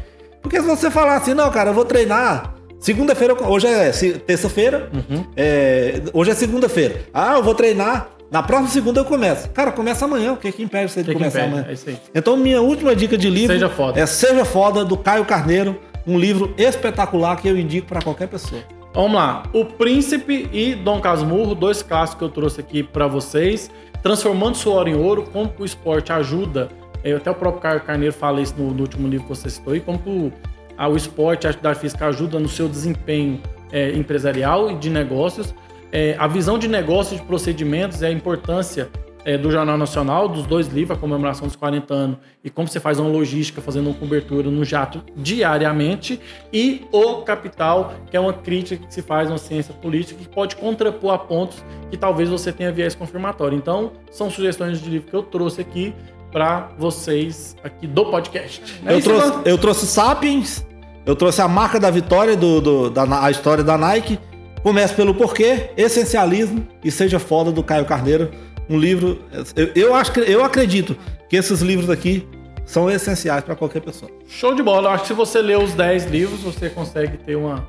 [0.42, 2.54] Porque se você falar assim, não, cara, eu vou treinar.
[2.78, 5.24] Segunda-feira, hoje é terça-feira, Uhum.
[5.36, 7.00] é, hoje é segunda-feira.
[7.12, 8.10] Ah, eu vou treinar.
[8.30, 9.48] Na próxima segunda eu começo.
[9.50, 10.32] Cara, começa amanhã.
[10.32, 11.52] O que, que impede você de que começar impede?
[11.52, 11.66] amanhã?
[11.70, 11.98] É isso aí.
[12.14, 14.00] Então, minha última dica de livro Seja Foda.
[14.00, 15.78] é Seja Foda, do Caio Carneiro.
[16.06, 18.60] Um livro espetacular que eu indico para qualquer pessoa.
[18.92, 19.44] Vamos lá.
[19.52, 23.70] O Príncipe e Dom Casmurro, dois clássicos que eu trouxe aqui pra vocês.
[24.02, 26.68] Transformando suor em ouro, como que o esporte ajuda.
[27.04, 29.72] é, Até o próprio Caio Carneiro fala isso no, no último livro que você citou
[29.72, 30.32] aí, como que o,
[30.76, 33.40] a- o esporte, a atividade física ajuda no seu desempenho
[33.72, 35.54] é, empresarial e de negócios.
[35.90, 38.88] É, a visão de negócios, de procedimentos e a importância
[39.24, 42.78] é, do Jornal Nacional, dos dois livros, a comemoração dos 40 anos e como você
[42.78, 46.20] faz uma logística fazendo uma cobertura no jato diariamente,
[46.52, 50.54] e o Capital, que é uma crítica que se faz na ciência política que pode
[50.54, 53.58] contrapor a pontos que talvez você tenha viés confirmatório.
[53.58, 55.92] Então, são sugestões de livro que eu trouxe aqui
[56.32, 58.62] para vocês aqui do podcast.
[58.84, 60.66] É Eu isso, trouxe, eu trouxe Sapiens,
[61.04, 64.18] eu trouxe a marca da vitória, do, do- da, a história da Nike.
[64.62, 68.30] Comece pelo porquê, essencialismo e seja foda do Caio Carneiro.
[68.68, 69.20] Um livro.
[69.54, 70.96] Eu, eu, acho, eu acredito
[71.28, 72.26] que esses livros aqui
[72.64, 74.10] são essenciais para qualquer pessoa.
[74.26, 74.88] Show de bola.
[74.88, 77.64] Eu acho que se você ler os 10 livros, você consegue ter uma.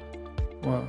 [0.65, 0.83] uma...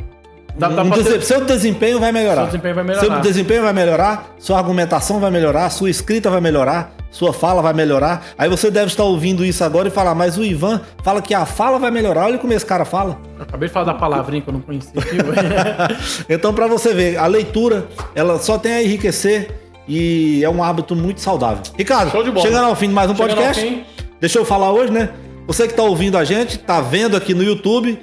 [0.59, 2.43] Dá, dá ter- Seu desempenho vai melhorar.
[2.43, 3.01] Seu desempenho vai melhorar.
[3.07, 7.73] Seu desempenho vai melhorar, sua argumentação vai melhorar, sua escrita vai melhorar, sua fala vai
[7.73, 8.25] melhorar.
[8.37, 11.47] Aí você deve estar ouvindo isso agora e falar, mas o Ivan fala que a
[11.47, 12.25] fala vai melhorar.
[12.27, 13.19] Olha como esse cara fala.
[13.37, 14.93] Eu acabei de falar da palavrinha que eu não conhecia.
[16.29, 19.51] Então, para você ver, a leitura, ela só tem a enriquecer
[19.87, 21.63] e é um hábito muito saudável.
[21.77, 22.45] Ricardo, Show de bola.
[22.45, 23.87] chegando ao fim de mais um Chegando podcast,
[24.21, 25.11] deixa eu falar hoje, né?
[25.47, 27.99] Você que tá ouvindo a gente, tá vendo aqui no YouTube,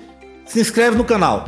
[0.45, 1.45] se inscreve no canal,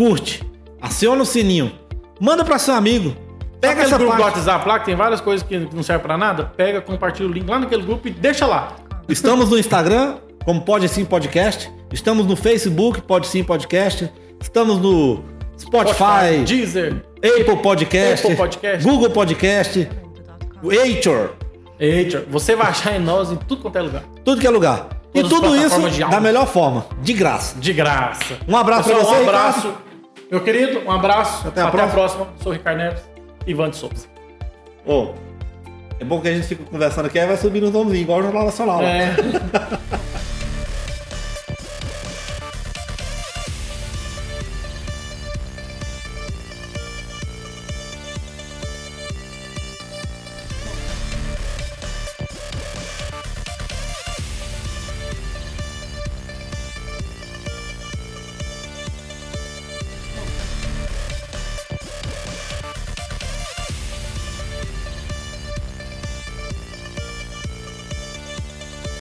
[0.00, 0.42] curte,
[0.80, 1.70] aciona o sininho,
[2.18, 3.14] manda para seu amigo,
[3.60, 4.38] Pega aquele essa grupo do parte.
[4.38, 6.44] WhatsApp lá, que tem várias coisas que não servem pra nada.
[6.44, 8.74] Pega, compartilha o link lá naquele grupo e deixa lá.
[9.06, 15.22] Estamos no Instagram, como Pode Sim Podcast, estamos no Facebook, Pode Sim Podcast, estamos no
[15.58, 17.04] Spotify, Deezer.
[17.18, 18.88] Apple Podcast, Apple Podcast.
[18.88, 19.88] Google Podcast,
[20.64, 21.30] Anchor,
[21.78, 24.02] Eita, você vai achar em nós em tudo quanto é lugar.
[24.24, 24.88] tudo que é lugar.
[25.12, 27.58] E Todas as tudo isso da melhor forma, de graça.
[27.58, 28.38] De graça.
[28.48, 29.74] Um abraço pra você, Um abraço.
[30.30, 31.48] Meu querido, um abraço.
[31.48, 32.28] Até a próxima.
[32.40, 33.02] Sou o Ricardo Neves.
[33.46, 34.06] Ivan de Souza.
[34.86, 35.14] Ô,
[35.98, 38.22] é bom que a gente fica conversando aqui, aí vai subir no tomzinho, igual o
[38.22, 38.80] Jornal Nacional.
[38.82, 39.14] É.